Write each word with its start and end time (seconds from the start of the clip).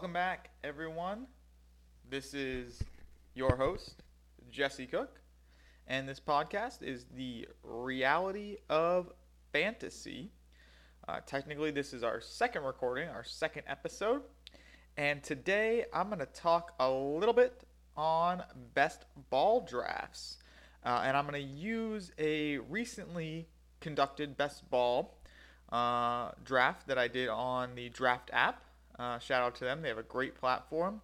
Welcome 0.00 0.14
back, 0.14 0.48
everyone. 0.64 1.26
This 2.08 2.32
is 2.32 2.82
your 3.34 3.54
host, 3.54 4.02
Jesse 4.50 4.86
Cook, 4.86 5.20
and 5.86 6.08
this 6.08 6.18
podcast 6.18 6.82
is 6.82 7.04
the 7.14 7.46
reality 7.62 8.56
of 8.70 9.12
fantasy. 9.52 10.30
Uh, 11.06 11.20
technically, 11.26 11.70
this 11.70 11.92
is 11.92 12.02
our 12.02 12.18
second 12.18 12.62
recording, 12.64 13.10
our 13.10 13.22
second 13.24 13.64
episode, 13.66 14.22
and 14.96 15.22
today 15.22 15.84
I'm 15.92 16.06
going 16.06 16.20
to 16.20 16.24
talk 16.24 16.72
a 16.80 16.90
little 16.90 17.34
bit 17.34 17.64
on 17.94 18.42
best 18.72 19.04
ball 19.28 19.60
drafts, 19.60 20.38
uh, 20.82 21.02
and 21.04 21.14
I'm 21.14 21.26
going 21.26 21.46
to 21.46 21.52
use 21.52 22.10
a 22.18 22.56
recently 22.56 23.48
conducted 23.80 24.38
best 24.38 24.70
ball 24.70 25.18
uh, 25.70 26.30
draft 26.42 26.86
that 26.88 26.96
I 26.96 27.06
did 27.06 27.28
on 27.28 27.74
the 27.74 27.90
Draft 27.90 28.30
app. 28.32 28.64
Uh, 29.00 29.18
shout 29.18 29.42
out 29.42 29.54
to 29.54 29.64
them; 29.64 29.80
they 29.80 29.88
have 29.88 29.96
a 29.96 30.02
great 30.02 30.34
platform 30.34 31.00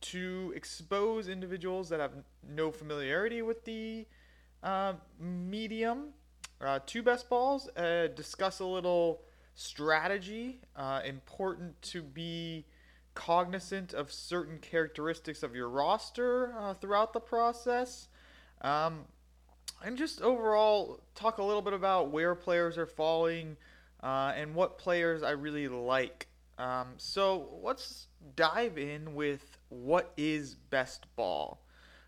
to 0.00 0.52
expose 0.56 1.28
individuals 1.28 1.90
that 1.90 2.00
have 2.00 2.12
no 2.48 2.70
familiarity 2.70 3.42
with 3.42 3.62
the 3.66 4.06
uh, 4.62 4.94
medium 5.20 6.08
uh, 6.62 6.78
to 6.86 7.02
best 7.02 7.28
balls. 7.28 7.68
Uh, 7.76 8.06
discuss 8.14 8.60
a 8.60 8.64
little 8.64 9.20
strategy. 9.54 10.60
Uh, 10.74 11.02
important 11.04 11.80
to 11.82 12.02
be 12.02 12.64
cognizant 13.14 13.92
of 13.92 14.10
certain 14.10 14.58
characteristics 14.58 15.42
of 15.42 15.54
your 15.54 15.68
roster 15.68 16.54
uh, 16.58 16.72
throughout 16.72 17.12
the 17.12 17.20
process. 17.20 18.08
Um, 18.62 19.04
and 19.84 19.98
just 19.98 20.22
overall 20.22 21.00
talk 21.14 21.36
a 21.36 21.42
little 21.42 21.60
bit 21.60 21.74
about 21.74 22.10
where 22.10 22.34
players 22.34 22.78
are 22.78 22.86
falling 22.86 23.58
and 24.02 24.54
what 24.54 24.78
players 24.78 25.22
I 25.22 25.32
really 25.32 25.68
like. 25.68 26.28
Um, 26.58 26.94
so 26.96 27.48
let's 27.62 28.06
dive 28.34 28.78
in 28.78 29.14
with 29.14 29.58
what 29.68 30.12
is 30.16 30.54
best 30.54 31.06
ball. 31.16 31.60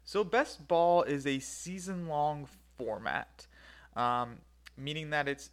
So 0.05 0.25
best 0.25 0.67
ball 0.67 1.03
is 1.03 1.27
a 1.27 1.39
season-long 1.39 2.49
format, 2.79 3.47
um, 3.95 4.39
meaning 4.77 5.11
that 5.11 5.29
it's 5.29 5.51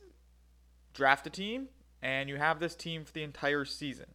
draft 0.94 1.28
a 1.28 1.30
team 1.30 1.68
and 2.02 2.30
you 2.30 2.38
have 2.38 2.60
this 2.60 2.76
team 2.76 3.04
for 3.04 3.12
the 3.12 3.24
entire 3.24 3.66
season. 3.66 4.06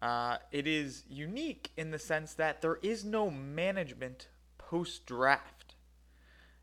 Uh, 0.00 0.36
it 0.52 0.66
is 0.66 1.04
unique 1.08 1.72
in 1.76 1.90
the 1.90 1.98
sense 1.98 2.34
that 2.34 2.62
there 2.62 2.78
is 2.82 3.04
no 3.04 3.30
management 3.30 4.28
post 4.58 5.06
draft. 5.06 5.74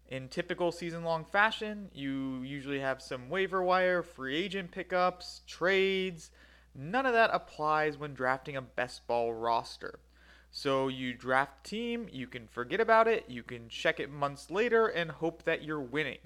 In 0.08 0.30
typical 0.30 0.72
season 0.72 1.04
long 1.04 1.26
fashion, 1.26 1.90
you 1.94 2.44
usually 2.44 2.80
have 2.80 3.02
some 3.02 3.28
waiver 3.28 3.62
wire, 3.64 4.04
free 4.04 4.38
agent 4.38 4.72
pickups, 4.72 5.42
trades. 5.48 6.30
None 6.76 7.06
of 7.06 7.14
that 7.14 7.30
applies 7.32 7.98
when 7.98 8.14
drafting 8.14 8.58
a 8.58 8.62
best 8.62 9.08
ball 9.08 9.34
roster. 9.34 10.00
So 10.52 10.88
you 10.90 11.14
draft 11.14 11.64
team, 11.64 12.08
you 12.12 12.28
can 12.28 12.48
forget 12.48 12.80
about 12.80 13.08
it, 13.08 13.26
you 13.30 13.44
can 13.44 13.70
check 13.70 14.00
it 14.00 14.12
months 14.12 14.52
later 14.52 14.88
and 14.88 15.12
hope 15.12 15.44
that 15.44 15.64
you're 15.64 15.82
winning. 15.82 16.20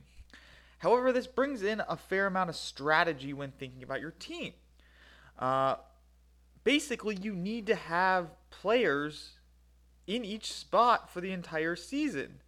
However, 0.80 1.12
this 1.12 1.28
brings 1.28 1.62
in 1.62 1.82
a 1.88 1.98
fair 1.98 2.26
amount 2.26 2.50
of 2.50 2.56
strategy 2.56 3.34
when 3.34 3.52
thinking 3.52 3.84
about 3.84 4.02
your 4.02 4.12
team. 4.12 4.54
Uh, 5.38 5.76
basically, 6.64 7.18
you 7.22 7.36
need 7.36 7.68
to 7.68 7.76
have 7.76 8.30
players 8.50 9.34
in 10.08 10.26
each 10.26 10.52
spot 10.52 11.10
for 11.10 11.22
the 11.22 11.32
entire 11.32 11.76
season. 11.76 12.42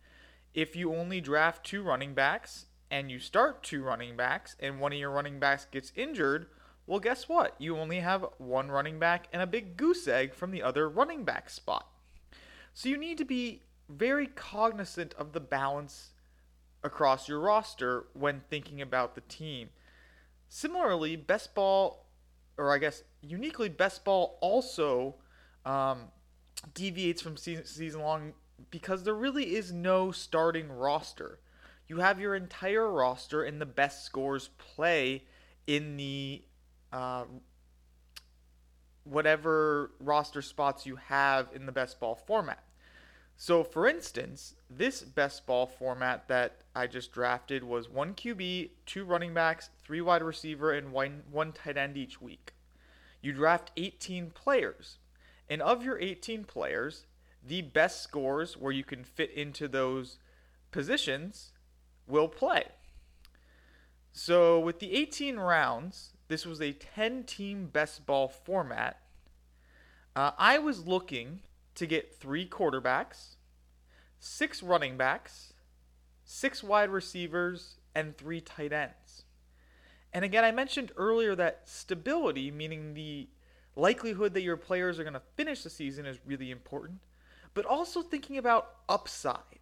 If 0.53 0.75
you 0.75 0.95
only 0.95 1.21
draft 1.21 1.65
two 1.65 1.83
running 1.83 2.13
backs 2.13 2.65
and 2.89 3.11
you 3.11 3.19
start 3.19 3.63
two 3.63 3.83
running 3.83 4.17
backs 4.17 4.55
and 4.59 4.79
one 4.79 4.93
of 4.93 4.99
your 4.99 5.11
running 5.11 5.39
backs 5.39 5.65
gets 5.65 5.91
injured, 5.95 6.47
well, 6.91 6.99
guess 6.99 7.29
what? 7.29 7.55
You 7.57 7.77
only 7.77 8.01
have 8.01 8.25
one 8.37 8.69
running 8.69 8.99
back 8.99 9.29
and 9.31 9.41
a 9.41 9.47
big 9.47 9.77
goose 9.77 10.09
egg 10.09 10.33
from 10.33 10.51
the 10.51 10.61
other 10.61 10.89
running 10.89 11.23
back 11.23 11.49
spot. 11.49 11.87
So 12.73 12.89
you 12.89 12.97
need 12.97 13.17
to 13.19 13.23
be 13.23 13.61
very 13.87 14.27
cognizant 14.27 15.13
of 15.13 15.31
the 15.31 15.39
balance 15.39 16.09
across 16.83 17.29
your 17.29 17.39
roster 17.39 18.07
when 18.11 18.41
thinking 18.49 18.81
about 18.81 19.15
the 19.15 19.21
team. 19.21 19.69
Similarly, 20.49 21.15
best 21.15 21.55
ball, 21.55 22.07
or 22.57 22.73
I 22.73 22.77
guess 22.77 23.03
uniquely, 23.21 23.69
best 23.69 24.03
ball 24.03 24.37
also 24.41 25.15
um, 25.65 26.09
deviates 26.73 27.21
from 27.21 27.37
season, 27.37 27.63
season 27.63 28.01
long 28.01 28.33
because 28.69 29.05
there 29.05 29.15
really 29.15 29.55
is 29.55 29.71
no 29.71 30.11
starting 30.11 30.69
roster. 30.69 31.39
You 31.87 31.99
have 31.99 32.19
your 32.19 32.35
entire 32.35 32.91
roster 32.91 33.43
and 33.43 33.61
the 33.61 33.65
best 33.65 34.03
scores 34.03 34.49
play 34.57 35.23
in 35.67 35.95
the 35.95 36.43
uh, 36.91 37.25
whatever 39.03 39.91
roster 39.99 40.41
spots 40.41 40.85
you 40.85 40.95
have 40.95 41.49
in 41.53 41.65
the 41.65 41.71
best 41.71 41.99
ball 41.99 42.15
format. 42.15 42.63
So, 43.37 43.63
for 43.63 43.87
instance, 43.87 44.53
this 44.69 45.01
best 45.01 45.47
ball 45.47 45.65
format 45.65 46.27
that 46.27 46.61
I 46.75 46.85
just 46.85 47.11
drafted 47.11 47.63
was 47.63 47.89
one 47.89 48.13
QB, 48.13 48.69
two 48.85 49.03
running 49.03 49.33
backs, 49.33 49.71
three 49.83 50.01
wide 50.01 50.21
receiver, 50.21 50.71
and 50.71 50.91
one, 50.91 51.23
one 51.31 51.51
tight 51.51 51.75
end 51.75 51.97
each 51.97 52.21
week. 52.21 52.53
You 53.19 53.33
draft 53.33 53.71
18 53.77 54.29
players. 54.31 54.99
And 55.49 55.61
of 55.61 55.83
your 55.83 55.99
18 55.99 56.43
players, 56.43 57.07
the 57.43 57.63
best 57.63 58.03
scores 58.03 58.55
where 58.55 58.71
you 58.71 58.83
can 58.83 59.03
fit 59.03 59.31
into 59.31 59.67
those 59.67 60.19
positions 60.71 61.51
will 62.07 62.27
play. 62.27 62.65
So, 64.11 64.59
with 64.59 64.79
the 64.79 64.93
18 64.93 65.37
rounds, 65.37 66.13
this 66.31 66.45
was 66.45 66.61
a 66.61 66.71
10 66.71 67.25
team 67.25 67.67
best 67.67 68.05
ball 68.05 68.29
format. 68.29 69.01
Uh, 70.15 70.31
I 70.37 70.59
was 70.59 70.87
looking 70.87 71.41
to 71.75 71.85
get 71.85 72.15
three 72.15 72.47
quarterbacks, 72.47 73.35
six 74.17 74.63
running 74.63 74.95
backs, 74.95 75.53
six 76.23 76.63
wide 76.63 76.89
receivers, 76.89 77.79
and 77.93 78.17
three 78.17 78.39
tight 78.39 78.71
ends. 78.71 79.23
And 80.13 80.23
again, 80.23 80.45
I 80.45 80.51
mentioned 80.51 80.93
earlier 80.95 81.35
that 81.35 81.63
stability, 81.65 82.49
meaning 82.49 82.93
the 82.93 83.27
likelihood 83.75 84.33
that 84.33 84.41
your 84.41 84.57
players 84.57 84.99
are 84.99 85.03
going 85.03 85.13
to 85.13 85.21
finish 85.35 85.63
the 85.63 85.69
season, 85.69 86.05
is 86.05 86.19
really 86.25 86.51
important, 86.51 86.99
but 87.53 87.65
also 87.65 88.01
thinking 88.01 88.37
about 88.37 88.75
upside. 88.87 89.59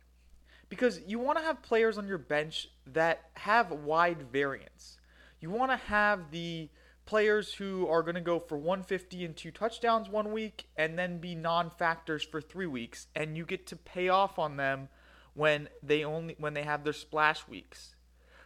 Because 0.69 1.01
you 1.07 1.17
want 1.17 1.39
to 1.39 1.43
have 1.43 1.63
players 1.63 1.97
on 1.97 2.07
your 2.07 2.19
bench 2.19 2.69
that 2.85 3.31
have 3.33 3.71
wide 3.71 4.21
variance. 4.31 4.98
You 5.39 5.49
want 5.49 5.71
to 5.71 5.77
have 5.77 6.31
the 6.31 6.69
players 7.05 7.53
who 7.53 7.87
are 7.87 8.03
going 8.03 8.15
to 8.15 8.21
go 8.21 8.39
for 8.39 8.57
150 8.57 9.25
and 9.25 9.35
two 9.35 9.51
touchdowns 9.51 10.09
one 10.09 10.31
week 10.31 10.67
and 10.77 10.99
then 10.99 11.17
be 11.17 11.33
non-factors 11.33 12.23
for 12.23 12.39
3 12.39 12.67
weeks 12.67 13.07
and 13.15 13.35
you 13.35 13.45
get 13.45 13.65
to 13.67 13.75
pay 13.75 14.09
off 14.09 14.37
on 14.37 14.57
them 14.57 14.89
when 15.33 15.69
they 15.81 16.03
only 16.03 16.35
when 16.37 16.53
they 16.53 16.63
have 16.63 16.83
their 16.83 16.93
splash 16.93 17.47
weeks. 17.47 17.95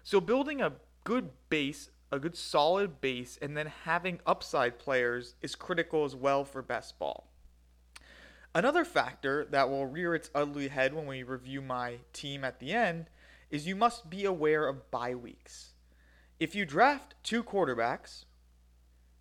So 0.03 0.21
building 0.21 0.61
a 0.61 0.73
good 1.03 1.31
base, 1.49 1.89
a 2.11 2.19
good 2.19 2.37
solid 2.37 3.01
base 3.01 3.37
and 3.41 3.57
then 3.57 3.71
having 3.83 4.19
upside 4.25 4.79
players 4.79 5.35
is 5.41 5.55
critical 5.55 6.05
as 6.05 6.15
well 6.15 6.45
for 6.45 6.61
best 6.61 6.97
ball. 6.99 7.33
Another 8.55 8.85
factor 8.85 9.45
that 9.49 9.69
will 9.69 9.87
rear 9.87 10.13
its 10.13 10.29
ugly 10.33 10.67
head 10.69 10.93
when 10.93 11.07
we 11.07 11.23
review 11.23 11.61
my 11.61 11.97
team 12.13 12.43
at 12.45 12.59
the 12.59 12.71
end 12.71 13.09
is 13.49 13.67
you 13.67 13.75
must 13.75 14.09
be 14.09 14.23
aware 14.23 14.67
of 14.67 14.89
bye 14.89 15.15
weeks. 15.15 15.72
If 16.43 16.55
you 16.55 16.65
draft 16.65 17.15
two 17.23 17.41
quarterbacks, 17.41 18.25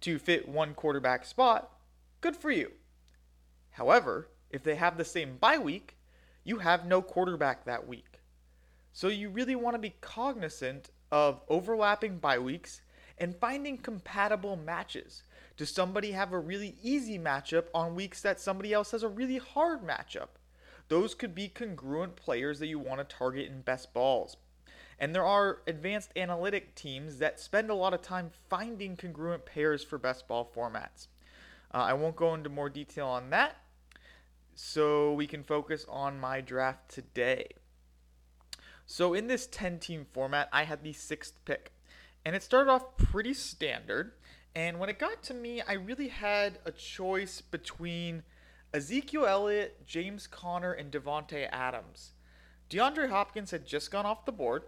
to 0.00 0.18
fit 0.18 0.48
one 0.48 0.74
quarterback 0.74 1.24
spot, 1.24 1.70
good 2.20 2.34
for 2.34 2.50
you. 2.50 2.72
However, 3.70 4.26
if 4.50 4.64
they 4.64 4.74
have 4.74 4.96
the 4.98 5.04
same 5.04 5.36
bye 5.36 5.58
week, 5.58 5.98
you 6.42 6.58
have 6.58 6.84
no 6.84 7.00
quarterback 7.00 7.64
that 7.64 7.86
week. 7.86 8.18
So 8.92 9.06
you 9.06 9.30
really 9.30 9.54
want 9.54 9.76
to 9.76 9.78
be 9.78 9.94
cognizant 10.00 10.90
of 11.12 11.42
overlapping 11.48 12.18
bye 12.18 12.40
weeks 12.40 12.80
and 13.18 13.36
finding 13.36 13.78
compatible 13.78 14.56
matches. 14.56 15.22
Does 15.56 15.70
somebody 15.70 16.10
have 16.10 16.32
a 16.32 16.40
really 16.40 16.74
easy 16.82 17.20
matchup 17.20 17.66
on 17.72 17.94
weeks 17.94 18.20
that 18.22 18.40
somebody 18.40 18.72
else 18.72 18.90
has 18.90 19.04
a 19.04 19.08
really 19.08 19.38
hard 19.38 19.82
matchup? 19.82 20.30
Those 20.88 21.14
could 21.14 21.36
be 21.36 21.46
congruent 21.46 22.16
players 22.16 22.58
that 22.58 22.66
you 22.66 22.80
want 22.80 22.98
to 22.98 23.16
target 23.16 23.46
in 23.46 23.60
best 23.60 23.94
balls. 23.94 24.38
And 25.02 25.12
there 25.12 25.26
are 25.26 25.62
advanced 25.66 26.12
analytic 26.14 26.76
teams 26.76 27.18
that 27.18 27.40
spend 27.40 27.70
a 27.70 27.74
lot 27.74 27.92
of 27.92 28.02
time 28.02 28.30
finding 28.48 28.96
congruent 28.96 29.44
pairs 29.44 29.82
for 29.82 29.98
best 29.98 30.28
ball 30.28 30.48
formats. 30.56 31.08
Uh, 31.74 31.78
I 31.78 31.92
won't 31.94 32.14
go 32.14 32.34
into 32.34 32.48
more 32.48 32.70
detail 32.70 33.08
on 33.08 33.30
that, 33.30 33.56
so 34.54 35.12
we 35.12 35.26
can 35.26 35.42
focus 35.42 35.84
on 35.88 36.20
my 36.20 36.40
draft 36.40 36.88
today. 36.88 37.48
So, 38.86 39.12
in 39.12 39.26
this 39.26 39.48
10 39.48 39.80
team 39.80 40.06
format, 40.12 40.48
I 40.52 40.62
had 40.62 40.84
the 40.84 40.92
sixth 40.92 41.44
pick, 41.44 41.72
and 42.24 42.36
it 42.36 42.44
started 42.44 42.70
off 42.70 42.96
pretty 42.96 43.34
standard. 43.34 44.12
And 44.54 44.78
when 44.78 44.88
it 44.88 45.00
got 45.00 45.20
to 45.24 45.34
me, 45.34 45.62
I 45.62 45.72
really 45.72 46.08
had 46.08 46.60
a 46.64 46.70
choice 46.70 47.40
between 47.40 48.22
Ezekiel 48.72 49.26
Elliott, 49.26 49.84
James 49.84 50.28
Conner, 50.28 50.72
and 50.72 50.92
Davante 50.92 51.48
Adams. 51.50 52.12
DeAndre 52.70 53.10
Hopkins 53.10 53.50
had 53.50 53.66
just 53.66 53.90
gone 53.90 54.06
off 54.06 54.24
the 54.26 54.30
board, 54.30 54.62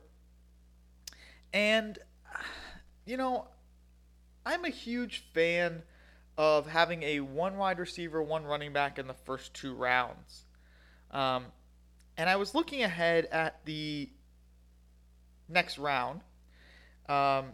and, 1.54 1.98
you 3.06 3.16
know, 3.16 3.46
I'm 4.44 4.64
a 4.64 4.70
huge 4.70 5.24
fan 5.32 5.84
of 6.36 6.66
having 6.66 7.04
a 7.04 7.20
one 7.20 7.56
wide 7.56 7.78
receiver, 7.78 8.20
one 8.20 8.44
running 8.44 8.72
back 8.72 8.98
in 8.98 9.06
the 9.06 9.14
first 9.14 9.54
two 9.54 9.72
rounds. 9.72 10.44
Um, 11.12 11.46
and 12.16 12.28
I 12.28 12.36
was 12.36 12.54
looking 12.54 12.82
ahead 12.82 13.26
at 13.26 13.64
the 13.64 14.10
next 15.48 15.78
round, 15.78 16.22
um, 17.08 17.52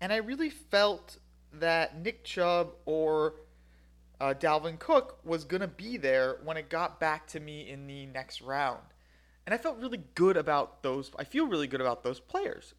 and 0.00 0.12
I 0.12 0.16
really 0.16 0.50
felt 0.50 1.18
that 1.54 2.00
Nick 2.00 2.24
Chubb 2.24 2.74
or 2.84 3.34
uh, 4.20 4.34
Dalvin 4.38 4.78
Cook 4.78 5.18
was 5.24 5.44
going 5.44 5.60
to 5.60 5.68
be 5.68 5.96
there 5.96 6.38
when 6.44 6.56
it 6.56 6.68
got 6.68 7.00
back 7.00 7.26
to 7.28 7.40
me 7.40 7.68
in 7.68 7.86
the 7.86 8.06
next 8.06 8.40
round. 8.40 8.82
And 9.44 9.52
I 9.54 9.58
felt 9.58 9.78
really 9.78 10.02
good 10.14 10.36
about 10.36 10.82
those. 10.82 11.10
I 11.18 11.24
feel 11.24 11.46
really 11.46 11.66
good 11.66 11.80
about 11.80 12.04
those 12.04 12.20
players. 12.20 12.74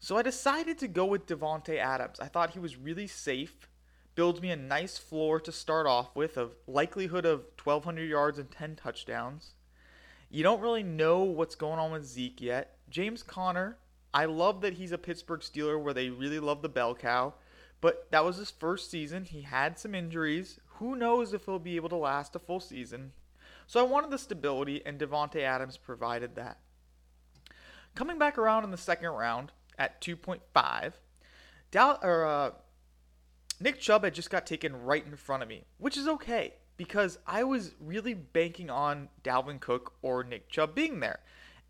So 0.00 0.16
I 0.16 0.22
decided 0.22 0.78
to 0.78 0.88
go 0.88 1.04
with 1.04 1.26
Davante 1.26 1.76
Adams. 1.76 2.20
I 2.20 2.26
thought 2.26 2.50
he 2.50 2.60
was 2.60 2.76
really 2.76 3.08
safe, 3.08 3.68
builds 4.14 4.40
me 4.40 4.50
a 4.50 4.56
nice 4.56 4.96
floor 4.96 5.40
to 5.40 5.50
start 5.50 5.86
off 5.86 6.14
with 6.14 6.36
of 6.36 6.54
likelihood 6.68 7.24
of 7.24 7.46
1200 7.62 8.04
yards 8.04 8.38
and 8.38 8.50
10 8.50 8.76
touchdowns. 8.76 9.54
You 10.30 10.44
don't 10.44 10.60
really 10.60 10.84
know 10.84 11.24
what's 11.24 11.56
going 11.56 11.80
on 11.80 11.90
with 11.90 12.04
Zeke 12.04 12.40
yet. 12.40 12.76
James 12.88 13.24
Conner, 13.24 13.78
I 14.14 14.26
love 14.26 14.60
that 14.60 14.74
he's 14.74 14.92
a 14.92 14.98
Pittsburgh 14.98 15.40
Steeler 15.40 15.82
where 15.82 15.94
they 15.94 16.10
really 16.10 16.38
love 16.38 16.62
the 16.62 16.68
bell 16.68 16.94
cow, 16.94 17.34
but 17.80 18.08
that 18.12 18.24
was 18.24 18.36
his 18.36 18.50
first 18.50 18.90
season. 18.90 19.24
He 19.24 19.42
had 19.42 19.78
some 19.78 19.94
injuries. 19.94 20.60
Who 20.76 20.94
knows 20.94 21.34
if 21.34 21.46
he'll 21.46 21.58
be 21.58 21.76
able 21.76 21.88
to 21.88 21.96
last 21.96 22.36
a 22.36 22.38
full 22.38 22.60
season? 22.60 23.12
So 23.66 23.80
I 23.80 23.82
wanted 23.82 24.10
the 24.10 24.18
stability, 24.18 24.80
and 24.86 24.98
Davante 24.98 25.42
Adams 25.42 25.76
provided 25.76 26.36
that. 26.36 26.58
Coming 27.94 28.18
back 28.18 28.38
around 28.38 28.64
in 28.64 28.70
the 28.70 28.76
second 28.76 29.10
round 29.10 29.52
at 29.78 30.00
2.5, 30.00 30.92
Dal- 31.70 32.00
or, 32.02 32.26
uh, 32.26 32.50
Nick 33.60 33.80
Chubb 33.80 34.04
had 34.04 34.14
just 34.14 34.30
got 34.30 34.46
taken 34.46 34.84
right 34.84 35.04
in 35.04 35.16
front 35.16 35.42
of 35.42 35.48
me, 35.48 35.64
which 35.78 35.96
is 35.96 36.06
okay 36.06 36.54
because 36.76 37.18
I 37.26 37.44
was 37.44 37.74
really 37.80 38.14
banking 38.14 38.70
on 38.70 39.08
Dalvin 39.24 39.60
Cook 39.60 39.94
or 40.00 40.22
Nick 40.22 40.48
Chubb 40.48 40.74
being 40.74 41.00
there. 41.00 41.20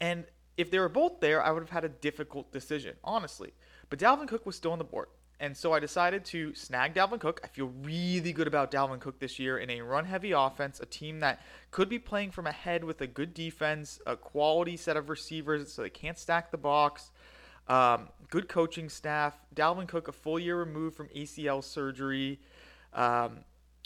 And 0.00 0.26
if 0.56 0.70
they 0.70 0.78
were 0.78 0.88
both 0.88 1.20
there, 1.20 1.42
I 1.42 1.50
would 1.50 1.62
have 1.62 1.70
had 1.70 1.84
a 1.84 1.88
difficult 1.88 2.52
decision, 2.52 2.96
honestly. 3.02 3.52
But 3.88 3.98
Dalvin 3.98 4.28
Cook 4.28 4.44
was 4.44 4.54
still 4.54 4.72
on 4.72 4.78
the 4.78 4.84
board. 4.84 5.08
And 5.40 5.56
so 5.56 5.72
I 5.72 5.78
decided 5.78 6.24
to 6.26 6.52
snag 6.54 6.94
Dalvin 6.94 7.20
Cook. 7.20 7.40
I 7.44 7.46
feel 7.46 7.72
really 7.82 8.32
good 8.32 8.48
about 8.48 8.72
Dalvin 8.72 8.98
Cook 8.98 9.20
this 9.20 9.38
year 9.38 9.58
in 9.58 9.70
a 9.70 9.80
run 9.80 10.04
heavy 10.04 10.32
offense, 10.32 10.80
a 10.80 10.86
team 10.86 11.20
that 11.20 11.40
could 11.70 11.88
be 11.88 12.00
playing 12.00 12.32
from 12.32 12.46
ahead 12.46 12.82
with 12.82 13.00
a 13.00 13.06
good 13.06 13.34
defense, 13.34 14.00
a 14.04 14.16
quality 14.16 14.76
set 14.76 14.96
of 14.96 15.08
receivers 15.08 15.72
so 15.72 15.82
they 15.82 15.90
can't 15.90 16.18
stack 16.18 16.50
the 16.50 16.58
box, 16.58 17.12
um, 17.68 18.08
good 18.30 18.48
coaching 18.48 18.88
staff. 18.88 19.38
Dalvin 19.54 19.86
Cook, 19.86 20.08
a 20.08 20.12
full 20.12 20.38
year 20.38 20.56
removed 20.56 20.96
from 20.96 21.08
ACL 21.08 21.62
surgery. 21.62 22.40
Um, 22.92 23.40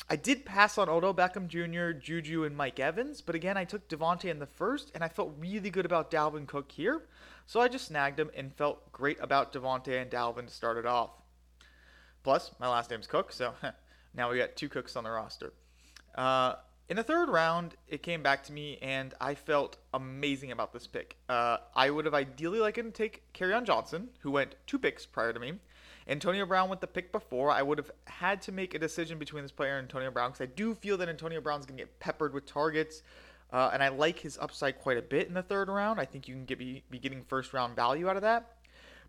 I 0.09 0.17
did 0.17 0.45
pass 0.45 0.79
on 0.79 0.89
Odell 0.89 1.15
Beckham 1.15 1.47
Jr., 1.47 1.97
Juju, 1.99 2.45
and 2.45 2.57
Mike 2.57 2.81
Evans, 2.81 3.21
but 3.21 3.35
again, 3.35 3.57
I 3.57 3.65
took 3.65 3.89
Davante 3.89 4.25
in 4.25 4.39
the 4.39 4.47
first, 4.47 4.91
and 4.95 5.05
I 5.05 5.09
felt 5.09 5.35
really 5.39 5.71
good 5.71 5.87
about 5.87 6.11
Dalvin 6.11 6.47
Cook 6.47 6.73
here. 6.73 7.03
So 7.47 7.61
I 7.61 7.69
just 7.69 7.87
snagged 7.87 8.19
him 8.19 8.31
and 8.37 8.53
felt 8.53 8.91
great 8.93 9.19
about 9.21 9.53
Davante 9.53 10.01
and 10.01 10.11
Dalvin 10.11 10.47
to 10.47 10.53
start 10.53 10.77
it 10.77 10.87
off. 10.87 11.11
Plus, 12.23 12.53
my 12.59 12.69
last 12.69 12.91
name's 12.91 13.07
Cook, 13.07 13.33
so 13.33 13.53
now 14.15 14.31
we 14.31 14.39
got 14.39 14.57
two 14.57 14.69
Cooks 14.69 14.97
on 14.97 15.05
the 15.05 15.11
roster. 15.11 15.53
Uh, 16.15 16.55
in 16.89 16.97
the 16.97 17.03
third 17.03 17.29
round, 17.29 17.77
it 17.89 18.03
came 18.03 18.23
back 18.23 18.45
to 18.45 18.53
me, 18.53 18.79
and 18.83 19.15
I 19.21 19.35
felt 19.35 19.79
amazing 19.95 20.53
about 20.53 20.73
this 20.73 20.87
pick. 20.87 21.17
Uh, 21.29 21.59
I 21.75 21.91
would 21.91 22.05
have 22.05 22.15
ideally 22.15 22.61
liked 22.61 22.77
to 22.77 22.91
take 22.91 23.23
on 23.41 23.65
Johnson, 23.65 24.09
who 24.21 24.31
went 24.31 24.57
two 24.67 24.79
picks 24.79 25.07
prior 25.07 25.33
to 25.33 25.41
me. 25.41 25.55
Antonio 26.09 26.45
Brown 26.45 26.69
went 26.69 26.81
the 26.81 26.87
pick 26.87 27.13
before. 27.13 27.51
I 27.51 27.63
would 27.63 27.79
have 27.79 27.91
had 28.07 28.43
to 28.43 28.53
make 28.53 28.75
a 28.75 28.79
decision 28.79 29.19
between 29.19 29.43
this 29.43 29.53
player 29.53 29.79
and 29.79 29.85
Antonio 29.85 30.11
Brown 30.11 30.31
because 30.31 30.43
I 30.43 30.47
do 30.55 30.75
feel 30.75 30.97
that 30.99 31.09
Antonio 31.09 31.41
Brown's 31.41 31.65
going 31.65 31.79
to 31.79 31.85
get 31.85 32.01
peppered 32.01 32.35
with 32.35 32.47
targets. 32.47 33.03
Uh, 33.53 33.71
and 33.73 33.83
I 33.83 33.89
like 33.89 34.19
his 34.19 34.39
upside 34.39 34.79
quite 34.79 34.97
a 34.97 35.03
bit 35.03 35.29
in 35.29 35.35
the 35.35 35.43
third 35.43 35.69
round. 35.69 36.01
I 36.01 36.07
think 36.07 36.27
you 36.27 36.35
can 36.35 36.45
get, 36.45 36.59
be, 36.59 36.83
be 36.91 36.99
getting 36.99 37.23
first 37.23 37.53
round 37.53 37.77
value 37.77 38.09
out 38.09 38.17
of 38.17 38.23
that. 38.23 38.57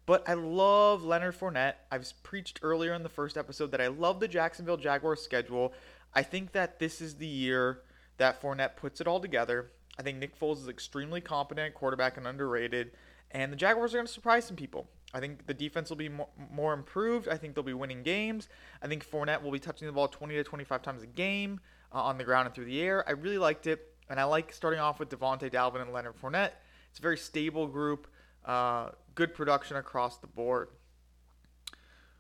But 0.06 0.28
I 0.28 0.34
love 0.34 1.04
Leonard 1.04 1.40
Fournette. 1.40 1.76
I've 1.90 2.12
preached 2.24 2.60
earlier 2.62 2.94
in 2.94 3.04
the 3.04 3.10
first 3.10 3.38
episode 3.38 3.72
that 3.72 3.80
I 3.80 3.88
love 3.88 4.20
the 4.20 4.28
Jacksonville 4.28 4.76
Jaguars 4.76 5.22
schedule. 5.22 5.74
I 6.16 6.24
think 6.24 6.52
that 6.52 6.80
this 6.80 7.02
is 7.02 7.16
the 7.16 7.28
year 7.28 7.82
that 8.18 8.42
Fournette 8.42 8.76
puts 8.76 9.02
it 9.02 9.08
all 9.08 9.20
together. 9.20 9.72
I 9.98 10.04
think 10.04 10.18
Nick 10.18 10.40
Foles 10.40 10.58
is 10.58 10.68
extremely 10.68 11.22
competent 11.22 11.74
quarterback 11.74 12.18
and 12.18 12.28
underrated, 12.28 12.92
and 13.32 13.52
the 13.52 13.58
Jaguars 13.58 13.94
are 13.94 13.98
going 13.98 14.08
to 14.08 14.14
surprise 14.14 14.46
some 14.46 14.56
people. 14.56 14.88
I 15.14 15.20
think 15.20 15.46
the 15.46 15.54
defense 15.54 15.90
will 15.90 15.98
be 15.98 16.10
more, 16.10 16.74
improved. 16.74 17.28
I 17.28 17.38
think 17.38 17.54
they'll 17.54 17.64
be 17.64 17.74
winning 17.74 18.02
games. 18.02 18.50
I 18.82 18.88
think 18.88 19.08
Fournette 19.08 19.44
will 19.44 19.52
be 19.52 19.60
touching 19.60 19.86
the 19.86 19.92
ball 19.92 20.08
20 20.08 20.34
to 20.36 20.44
25 20.44 20.82
times 20.82 21.04
a 21.04 21.08
game 21.08 21.60
uh, 21.94 22.02
on 22.02 22.18
the 22.18 22.24
ground 22.24 22.48
and 22.48 22.56
through 22.56 22.66
the 22.66 22.82
air. 22.82 23.08
I 23.08 23.12
really 23.12 23.38
liked 23.38 23.68
it, 23.68 23.94
and 24.10 24.20
I 24.20 24.24
like 24.24 24.52
starting 24.52 24.80
off 24.80 25.00
with 25.00 25.10
Davante 25.10 25.52
Dalvin 25.52 25.82
and 25.82 25.94
Leonard 25.94 26.16
Fournette. 26.20 26.54
It's 26.90 27.00
a 27.00 27.02
very 27.02 27.18
stable 27.18 27.68
group. 27.68 28.08
Uh, 28.44 28.90
good 29.14 29.36
production 29.36 29.78
across 29.78 30.18
the 30.18 30.28
board. 30.28 30.70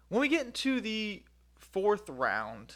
When 0.09 0.21
we 0.21 0.27
get 0.27 0.45
into 0.45 0.79
the 0.79 1.23
fourth 1.57 2.07
round, 2.09 2.75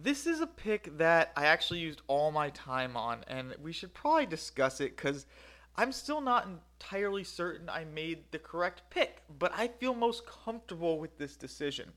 this 0.00 0.26
is 0.26 0.40
a 0.40 0.46
pick 0.46 0.98
that 0.98 1.32
I 1.36 1.46
actually 1.46 1.80
used 1.80 2.02
all 2.06 2.30
my 2.30 2.50
time 2.50 2.96
on, 2.96 3.24
and 3.28 3.54
we 3.62 3.72
should 3.72 3.94
probably 3.94 4.26
discuss 4.26 4.80
it 4.80 4.94
because 4.96 5.26
I'm 5.74 5.92
still 5.92 6.20
not 6.20 6.46
entirely 6.46 7.24
certain 7.24 7.68
I 7.68 7.84
made 7.84 8.24
the 8.30 8.38
correct 8.38 8.82
pick, 8.90 9.22
but 9.38 9.52
I 9.54 9.68
feel 9.68 9.94
most 9.94 10.24
comfortable 10.26 10.98
with 10.98 11.16
this 11.18 11.36
decision. 11.36 11.92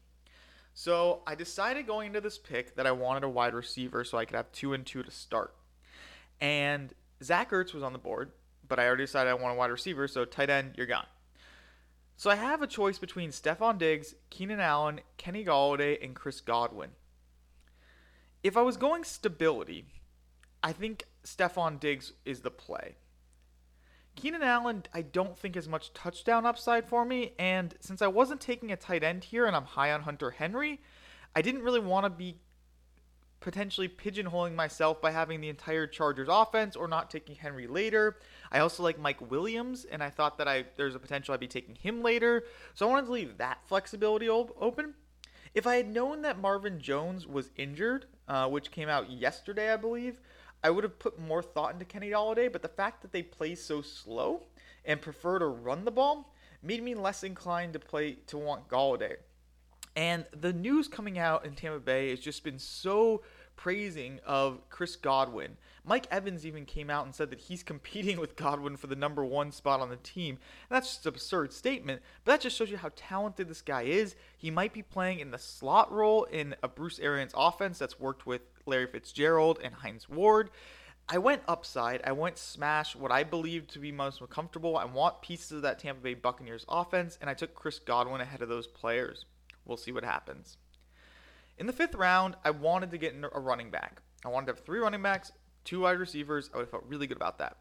So 0.74 1.24
I 1.28 1.36
decided 1.36 1.88
going 1.88 2.08
into 2.08 2.22
this 2.22 2.38
pick 2.38 2.76
that 2.76 2.88
I 2.88 2.92
wanted 2.92 3.24
a 3.24 3.30
wide 3.30 3.54
receiver 3.54 4.04
so 4.06 4.18
I 4.18 4.26
could 4.26 4.36
have 4.36 4.52
two 4.54 4.74
and 4.74 4.86
two 4.86 5.04
to 5.04 5.12
start. 5.12 5.54
And 6.40 6.94
Zach 7.22 7.52
Ertz 7.52 7.74
was 7.74 7.84
on 7.84 7.92
the 7.92 8.00
board, 8.00 8.32
but 8.68 8.80
I 8.80 8.88
already 8.88 9.04
decided 9.04 9.30
I 9.30 9.34
want 9.34 9.56
a 9.56 9.58
wide 9.58 9.72
receiver, 9.72 10.08
so 10.08 10.24
tight 10.24 10.50
end, 10.50 10.76
you're 10.78 10.86
gone. 10.86 11.08
So 12.16 12.30
I 12.30 12.36
have 12.36 12.62
a 12.62 12.68
choice 12.68 12.98
between 12.98 13.32
Stefon 13.32 13.78
Diggs, 13.78 14.16
Keenan 14.30 14.60
Allen, 14.60 15.02
Kenny 15.18 15.44
Golladay, 15.44 16.04
and 16.04 16.16
Chris 16.16 16.40
Godwin. 16.40 16.92
If 18.42 18.56
I 18.56 18.62
was 18.62 18.78
going 18.78 19.04
stability, 19.04 19.86
I 20.64 20.72
think 20.72 21.04
Stefon 21.26 21.80
Diggs 21.80 22.14
is 22.26 22.42
the 22.42 22.52
play. 22.52 22.96
Keenan 24.16 24.44
Allen, 24.44 24.84
I 24.94 25.02
don't 25.02 25.38
think 25.38 25.56
has 25.56 25.68
much 25.68 25.94
touchdown 25.94 26.46
upside 26.46 26.86
for 26.86 27.06
me, 27.06 27.34
and 27.38 27.76
since 27.80 28.02
I 28.02 28.08
wasn't 28.08 28.42
taking 28.42 28.72
a 28.72 28.78
tight 28.78 29.04
end 29.04 29.26
here 29.26 29.46
and 29.46 29.56
I'm 29.56 29.66
high 29.66 29.92
on 29.92 30.02
Hunter 30.02 30.32
Henry, 30.32 30.82
I 31.36 31.42
didn't 31.42 31.64
really 31.64 31.80
want 31.80 32.06
to 32.06 32.10
be 32.10 32.38
potentially 33.40 33.88
pigeonholing 33.88 34.56
myself 34.56 35.02
by 35.02 35.12
having 35.12 35.40
the 35.40 35.50
entire 35.50 35.88
Chargers 35.88 36.28
offense 36.30 36.76
or 36.76 36.88
not 36.88 37.10
taking 37.10 37.36
Henry 37.36 37.68
later. 37.68 38.18
I 38.52 38.60
also 38.60 38.84
like 38.84 39.00
Mike 39.00 39.32
Williams, 39.32 39.86
and 39.86 40.04
I 40.04 40.10
thought 40.10 40.38
that 40.38 40.48
I 40.48 40.66
there's 40.76 40.96
a 40.96 41.00
potential 41.00 41.34
I'd 41.34 41.40
be 41.40 41.48
taking 41.48 41.76
him 41.76 42.02
later. 42.02 42.44
So 42.74 42.88
I 42.88 42.92
wanted 42.92 43.06
to 43.06 43.14
leave 43.14 43.38
that 43.38 43.60
flexibility 43.66 44.28
open. 44.28 44.96
If 45.54 45.66
I 45.66 45.76
had 45.76 45.90
known 45.90 46.22
that 46.24 46.40
Marvin 46.40 46.80
Jones 46.80 47.26
was 47.26 47.52
injured, 47.56 48.06
uh, 48.30 48.48
which 48.48 48.72
came 48.72 48.88
out 48.88 49.10
yesterday, 49.10 49.74
I 49.74 49.76
believe, 49.76 50.22
I 50.64 50.70
would 50.70 50.84
have 50.84 51.00
put 51.00 51.20
more 51.20 51.42
thought 51.42 51.74
into 51.74 51.86
Kenny 51.86 52.12
Golladay. 52.12 52.52
But 52.52 52.62
the 52.62 52.68
fact 52.68 53.02
that 53.02 53.12
they 53.12 53.24
play 53.24 53.56
so 53.56 53.82
slow 53.82 54.44
and 54.86 55.02
prefer 55.02 55.40
to 55.40 55.48
run 55.48 55.84
the 55.84 55.92
ball 55.92 56.34
made 56.62 56.84
me 56.84 56.96
less 56.96 57.24
inclined 57.24 57.74
to 57.74 57.80
play 57.80 58.14
to 58.28 58.38
want 58.38 58.68
Golladay. 58.68 59.16
And 59.96 60.26
the 60.40 60.54
news 60.54 60.88
coming 60.88 61.18
out 61.18 61.46
in 61.46 61.56
Tampa 61.56 61.80
Bay 61.80 62.12
has 62.12 62.20
just 62.20 62.44
been 62.44 62.60
so 62.60 63.24
praising 63.56 64.20
of 64.26 64.70
Chris 64.70 64.96
Godwin. 64.96 65.58
Mike 65.90 66.06
Evans 66.12 66.46
even 66.46 66.66
came 66.66 66.92
out 66.92 67.06
and 67.06 67.16
said 67.16 67.32
that 67.32 67.40
he's 67.40 67.64
competing 67.64 68.20
with 68.20 68.36
Godwin 68.36 68.78
for 68.78 68.86
the 68.86 68.96
number 68.96 69.26
one 69.26 69.52
spot 69.52 69.82
on 69.82 69.90
the 69.90 69.96
team. 69.96 70.36
And 70.70 70.76
that's 70.76 70.90
just 70.90 71.06
an 71.08 71.10
absurd 71.10 71.52
statement, 71.52 72.04
but 72.24 72.34
that 72.34 72.42
just 72.42 72.56
shows 72.56 72.70
you 72.70 72.78
how 72.78 72.92
talented 72.96 73.50
this 73.50 73.64
guy 73.64 73.82
is. 73.82 74.16
He 74.38 74.52
might 74.52 74.72
be 74.72 74.84
playing 74.84 75.20
in 75.20 75.32
the 75.32 75.40
slot 75.40 75.92
role 75.92 76.26
in 76.26 76.56
a 76.62 76.68
Bruce 76.68 77.00
Arians 77.00 77.34
offense 77.36 77.80
that's 77.80 78.00
worked 78.00 78.28
with 78.28 78.42
Larry 78.68 78.86
Fitzgerald 78.86 79.58
and 79.64 79.74
Hines 79.74 80.08
Ward. 80.08 80.52
I 81.10 81.18
went 81.18 81.42
upside. 81.48 82.04
I 82.04 82.12
went 82.12 82.38
smash 82.38 82.96
what 82.96 83.12
I 83.12 83.24
believe 83.24 83.66
to 83.70 83.80
be 83.80 83.92
most 83.92 84.22
comfortable. 84.30 84.78
I 84.78 84.86
want 84.86 85.24
pieces 85.24 85.54
of 85.54 85.64
that 85.64 85.80
Tampa 85.80 86.04
Bay 86.04 86.14
Buccaneers 86.14 86.66
offense, 86.70 87.18
and 87.20 87.32
I 87.32 87.34
took 87.34 87.56
Chris 87.56 87.80
Godwin 87.80 88.22
ahead 88.22 88.44
of 88.44 88.50
those 88.50 88.68
players. 88.68 89.26
We'll 89.66 89.76
see 89.76 89.92
what 89.92 90.04
happens. 90.04 90.58
In 91.58 91.66
the 91.66 91.74
fifth 91.74 91.96
round, 91.96 92.36
I 92.46 92.52
wanted 92.52 92.92
to 92.92 93.00
get 93.00 93.16
a 93.34 93.40
running 93.40 93.72
back. 93.72 94.04
I 94.24 94.28
wanted 94.28 94.48
to 94.48 94.52
have 94.54 94.66
three 94.66 94.80
running 94.80 95.02
backs, 95.02 95.32
two 95.64 95.82
wide 95.82 96.00
receivers. 96.00 96.50
I 96.54 96.58
would 96.58 96.64
have 96.64 96.72
felt 96.72 96.86
really 96.88 97.08
good 97.08 97.18
about 97.18 97.38
that. 97.40 97.58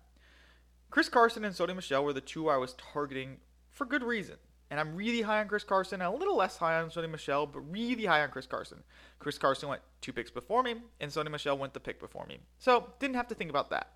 Chris 0.90 1.08
Carson 1.08 1.44
and 1.44 1.54
Sony 1.54 1.74
Michel 1.74 2.04
were 2.04 2.12
the 2.12 2.20
two 2.20 2.48
I 2.48 2.56
was 2.56 2.74
targeting 2.74 3.38
for 3.70 3.84
good 3.84 4.02
reason. 4.02 4.36
And 4.70 4.78
I'm 4.78 4.94
really 4.94 5.22
high 5.22 5.40
on 5.40 5.48
Chris 5.48 5.64
Carson, 5.64 6.02
and 6.02 6.14
a 6.14 6.16
little 6.16 6.36
less 6.36 6.58
high 6.58 6.78
on 6.78 6.90
Sony 6.90 7.10
Michel, 7.10 7.46
but 7.46 7.60
really 7.60 8.04
high 8.04 8.22
on 8.22 8.30
Chris 8.30 8.46
Carson. 8.46 8.82
Chris 9.18 9.38
Carson 9.38 9.68
went 9.68 9.80
two 10.02 10.12
picks 10.12 10.30
before 10.30 10.62
me, 10.62 10.74
and 11.00 11.10
Sony 11.10 11.30
Michel 11.30 11.56
went 11.56 11.72
the 11.72 11.80
pick 11.80 11.98
before 11.98 12.26
me. 12.26 12.38
So 12.58 12.92
didn't 12.98 13.16
have 13.16 13.28
to 13.28 13.34
think 13.34 13.48
about 13.48 13.70
that. 13.70 13.92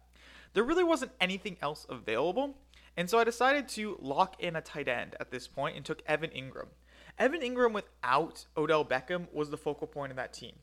There 0.55 0.65
really 0.65 0.85
wasn't 0.85 1.13
anything 1.21 1.59
else 1.61 1.87
available, 1.91 2.57
and 2.97 3.09
so 3.09 3.19
I 3.19 3.25
decided 3.25 3.69
to 3.71 3.99
lock 4.01 4.43
in 4.43 4.57
a 4.57 4.63
tight 4.63 4.89
end 4.89 5.15
at 5.21 5.31
this 5.31 5.47
point 5.47 5.77
and 5.77 5.85
took 5.85 6.03
Evan 6.07 6.31
Engram. 6.31 6.69
Evan 7.19 7.41
Engram 7.41 7.73
without 7.73 8.47
Odell 8.57 8.85
Beckham 8.85 9.33
was 9.33 9.51
the 9.51 9.59
focal 9.59 9.87
point 9.87 10.11
of 10.11 10.17
that 10.17 10.33
team. 10.33 10.55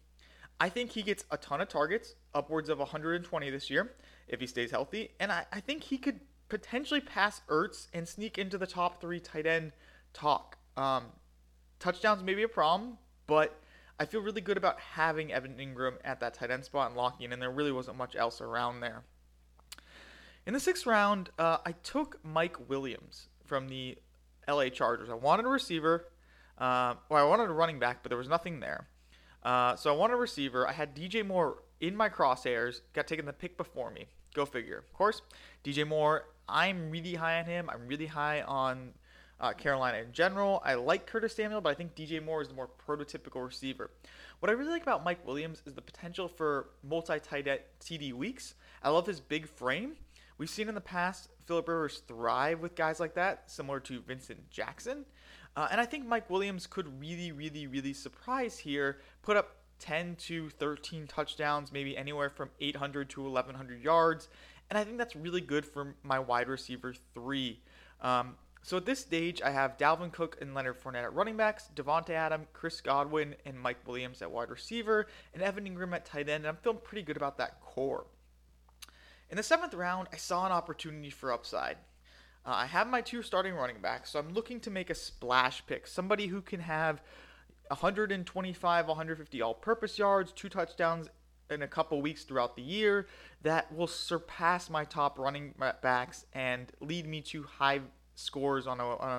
I 0.59 0.69
think 0.69 0.91
he 0.91 1.03
gets 1.03 1.23
a 1.31 1.37
ton 1.37 1.61
of 1.61 1.69
targets, 1.69 2.15
upwards 2.33 2.69
of 2.69 2.79
120 2.79 3.49
this 3.49 3.69
year, 3.69 3.93
if 4.27 4.39
he 4.39 4.47
stays 4.47 4.71
healthy. 4.71 5.11
And 5.19 5.31
I, 5.31 5.45
I 5.51 5.59
think 5.59 5.83
he 5.83 5.97
could 5.97 6.19
potentially 6.47 7.01
pass 7.01 7.41
Ertz 7.47 7.87
and 7.93 8.07
sneak 8.07 8.37
into 8.37 8.57
the 8.57 8.67
top 8.67 9.01
three 9.01 9.19
tight 9.19 9.45
end 9.45 9.71
talk. 10.13 10.57
Um, 10.77 11.05
touchdowns 11.79 12.23
may 12.23 12.33
be 12.33 12.43
a 12.43 12.47
problem, 12.47 12.97
but 13.27 13.59
I 13.99 14.05
feel 14.05 14.21
really 14.21 14.41
good 14.41 14.57
about 14.57 14.79
having 14.79 15.31
Evan 15.31 15.55
Engram 15.55 15.95
at 16.03 16.19
that 16.21 16.33
tight 16.33 16.51
end 16.51 16.65
spot 16.65 16.87
and 16.87 16.97
locking 16.97 17.25
in, 17.25 17.33
and 17.33 17.41
there 17.41 17.51
really 17.51 17.71
wasn't 17.71 17.97
much 17.97 18.15
else 18.15 18.41
around 18.41 18.79
there. 18.79 19.03
In 20.45 20.53
the 20.53 20.59
sixth 20.59 20.85
round, 20.85 21.29
uh, 21.37 21.57
I 21.65 21.73
took 21.73 22.19
Mike 22.23 22.69
Williams 22.69 23.27
from 23.45 23.67
the 23.67 23.97
LA 24.47 24.69
Chargers. 24.69 25.09
I 25.09 25.13
wanted 25.13 25.45
a 25.45 25.49
receiver. 25.49 26.07
Uh, 26.57 26.95
well, 27.09 27.25
I 27.25 27.27
wanted 27.27 27.49
a 27.49 27.53
running 27.53 27.77
back, 27.77 28.01
but 28.01 28.09
there 28.09 28.17
was 28.17 28.27
nothing 28.27 28.59
there. 28.59 28.87
Uh, 29.43 29.75
so 29.75 29.93
I 29.93 29.97
wanted 29.97 30.13
a 30.13 30.17
receiver. 30.17 30.67
I 30.67 30.71
had 30.71 30.95
DJ 30.95 31.25
Moore 31.25 31.63
in 31.81 31.95
my 31.95 32.09
crosshairs, 32.09 32.81
got 32.93 33.07
taken 33.07 33.25
the 33.25 33.33
pick 33.33 33.57
before 33.57 33.91
me. 33.91 34.07
Go 34.33 34.45
figure. 34.45 34.77
Of 34.77 34.93
course, 34.93 35.21
DJ 35.63 35.87
Moore, 35.87 36.25
I'm 36.47 36.91
really 36.91 37.15
high 37.15 37.39
on 37.39 37.45
him. 37.45 37.69
I'm 37.69 37.87
really 37.87 38.05
high 38.05 38.41
on 38.41 38.93
uh, 39.39 39.53
Carolina 39.53 39.99
in 39.99 40.11
general. 40.11 40.61
I 40.63 40.75
like 40.75 41.07
Curtis 41.07 41.35
Samuel, 41.35 41.61
but 41.61 41.69
I 41.69 41.73
think 41.73 41.95
DJ 41.95 42.23
Moore 42.23 42.41
is 42.41 42.49
the 42.49 42.53
more 42.53 42.69
prototypical 42.87 43.45
receiver. 43.45 43.89
What 44.39 44.49
I 44.49 44.53
really 44.53 44.71
like 44.71 44.83
about 44.83 45.03
Mike 45.03 45.25
Williams 45.25 45.61
is 45.65 45.73
the 45.73 45.81
potential 45.81 46.27
for 46.27 46.69
multi 46.83 47.19
tight 47.19 47.47
TD 47.79 48.13
weeks. 48.13 48.55
I 48.83 48.89
love 48.89 49.07
his 49.07 49.19
big 49.19 49.47
frame. 49.47 49.95
We've 50.37 50.49
seen 50.49 50.69
in 50.69 50.75
the 50.75 50.81
past 50.81 51.29
Philip 51.45 51.67
Rivers 51.67 52.01
thrive 52.07 52.61
with 52.61 52.75
guys 52.75 52.99
like 52.99 53.15
that, 53.15 53.51
similar 53.51 53.79
to 53.81 53.99
Vincent 54.01 54.49
Jackson. 54.49 55.05
Uh, 55.55 55.67
and 55.71 55.81
I 55.81 55.85
think 55.85 56.05
Mike 56.05 56.29
Williams 56.29 56.67
could 56.67 56.99
really, 56.99 57.31
really, 57.31 57.67
really 57.67 57.91
surprise 57.91 58.57
here, 58.57 58.99
put 59.21 59.35
up 59.35 59.57
10 59.79 60.15
to 60.15 60.49
13 60.49 61.07
touchdowns, 61.07 61.71
maybe 61.71 61.97
anywhere 61.97 62.29
from 62.29 62.49
800 62.59 63.09
to 63.11 63.21
1100 63.23 63.81
yards. 63.81 64.27
And 64.69 64.77
I 64.77 64.83
think 64.83 64.97
that's 64.97 65.15
really 65.15 65.41
good 65.41 65.65
for 65.65 65.95
my 66.03 66.19
wide 66.19 66.47
receiver 66.47 66.93
three. 67.13 67.61
Um, 68.01 68.35
so 68.61 68.77
at 68.77 68.85
this 68.85 68.99
stage, 68.99 69.41
I 69.41 69.51
have 69.51 69.77
Dalvin 69.77 70.11
Cook 70.11 70.37
and 70.41 70.53
Leonard 70.53 70.81
Fournette 70.81 71.03
at 71.03 71.13
running 71.13 71.37
backs, 71.37 71.69
Davante 71.75 72.11
Adam, 72.11 72.45
Chris 72.53 72.81
Godwin, 72.81 73.35
and 73.45 73.59
Mike 73.59 73.87
Williams 73.87 74.21
at 74.21 74.31
wide 74.31 74.49
receiver, 74.49 75.07
and 75.33 75.41
Evan 75.41 75.65
Engram 75.65 75.95
at 75.95 76.05
tight 76.05 76.29
end. 76.29 76.45
And 76.45 76.47
I'm 76.47 76.57
feeling 76.57 76.79
pretty 76.83 77.03
good 77.03 77.17
about 77.17 77.37
that 77.37 77.61
core. 77.61 78.05
In 79.29 79.37
the 79.37 79.43
seventh 79.43 79.73
round, 79.73 80.07
I 80.11 80.17
saw 80.17 80.45
an 80.45 80.51
opportunity 80.51 81.09
for 81.09 81.31
upside. 81.31 81.77
Uh, 82.45 82.53
I 82.55 82.65
have 82.65 82.87
my 82.87 83.01
two 83.01 83.21
starting 83.21 83.53
running 83.53 83.81
backs, 83.81 84.11
so 84.11 84.19
I'm 84.19 84.33
looking 84.33 84.59
to 84.61 84.71
make 84.71 84.89
a 84.89 84.95
splash 84.95 85.65
pick, 85.65 85.87
somebody 85.87 86.27
who 86.27 86.41
can 86.41 86.61
have 86.61 87.01
125, 87.69 88.87
150 88.87 89.41
all-purpose 89.41 89.97
yards, 89.97 90.31
two 90.31 90.49
touchdowns 90.49 91.07
in 91.49 91.61
a 91.61 91.67
couple 91.67 92.01
weeks 92.01 92.23
throughout 92.23 92.55
the 92.55 92.61
year 92.61 93.07
that 93.41 93.73
will 93.73 93.87
surpass 93.87 94.69
my 94.69 94.85
top 94.85 95.17
running 95.17 95.53
backs 95.81 96.25
and 96.33 96.71
lead 96.79 97.07
me 97.07 97.21
to 97.21 97.43
high 97.43 97.81
scores 98.15 98.67
on 98.67 98.79
a, 98.79 98.97
on 98.97 99.09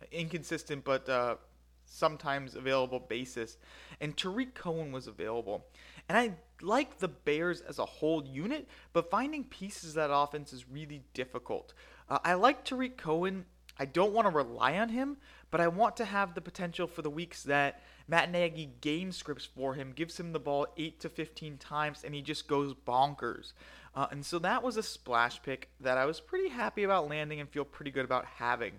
a 0.00 0.16
inconsistent 0.16 0.84
but 0.84 1.08
uh, 1.08 1.36
sometimes 1.84 2.54
available 2.54 3.00
basis. 3.00 3.56
And 4.00 4.16
Tarik 4.16 4.54
Cohen 4.54 4.92
was 4.92 5.06
available. 5.06 5.66
And 6.08 6.16
I 6.16 6.34
like 6.62 6.98
the 6.98 7.08
Bears 7.08 7.60
as 7.62 7.78
a 7.78 7.84
whole 7.84 8.24
unit, 8.24 8.68
but 8.92 9.10
finding 9.10 9.44
pieces 9.44 9.90
of 9.90 9.94
that 9.96 10.10
offense 10.12 10.52
is 10.52 10.68
really 10.68 11.02
difficult. 11.14 11.74
Uh, 12.08 12.18
I 12.24 12.34
like 12.34 12.64
Tarik 12.64 12.96
Cohen. 12.96 13.44
I 13.78 13.84
don't 13.84 14.12
want 14.12 14.26
to 14.26 14.34
rely 14.34 14.78
on 14.78 14.88
him, 14.88 15.18
but 15.50 15.60
I 15.60 15.68
want 15.68 15.96
to 15.96 16.04
have 16.04 16.34
the 16.34 16.40
potential 16.40 16.86
for 16.86 17.02
the 17.02 17.10
weeks 17.10 17.42
that 17.44 17.82
Matt 18.06 18.30
Nagy 18.30 18.70
game 18.80 19.12
scripts 19.12 19.44
for 19.44 19.74
him, 19.74 19.92
gives 19.94 20.18
him 20.18 20.32
the 20.32 20.40
ball 20.40 20.66
8 20.76 21.00
to 21.00 21.08
15 21.08 21.58
times, 21.58 22.04
and 22.04 22.14
he 22.14 22.22
just 22.22 22.48
goes 22.48 22.74
bonkers. 22.74 23.52
Uh, 23.94 24.06
and 24.10 24.24
so 24.24 24.38
that 24.38 24.62
was 24.62 24.76
a 24.76 24.82
splash 24.82 25.42
pick 25.42 25.70
that 25.80 25.98
I 25.98 26.04
was 26.04 26.20
pretty 26.20 26.48
happy 26.48 26.84
about 26.84 27.08
landing 27.08 27.40
and 27.40 27.48
feel 27.48 27.64
pretty 27.64 27.90
good 27.90 28.04
about 28.04 28.24
having. 28.24 28.74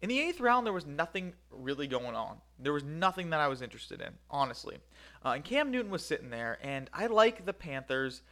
In 0.00 0.08
the 0.08 0.18
eighth 0.18 0.40
round, 0.40 0.66
there 0.66 0.72
was 0.72 0.86
nothing 0.86 1.32
really 1.50 1.86
going 1.86 2.16
on. 2.16 2.38
There 2.58 2.72
was 2.72 2.82
nothing 2.82 3.30
that 3.30 3.38
I 3.38 3.46
was 3.46 3.62
interested 3.62 4.00
in, 4.00 4.14
honestly. 4.28 4.78
Uh, 5.24 5.30
and 5.30 5.44
Cam 5.44 5.70
Newton 5.70 5.92
was 5.92 6.04
sitting 6.04 6.30
there, 6.30 6.58
and 6.60 6.90
I 6.92 7.06
like 7.06 7.46
the 7.46 7.52
Panthers. 7.52 8.22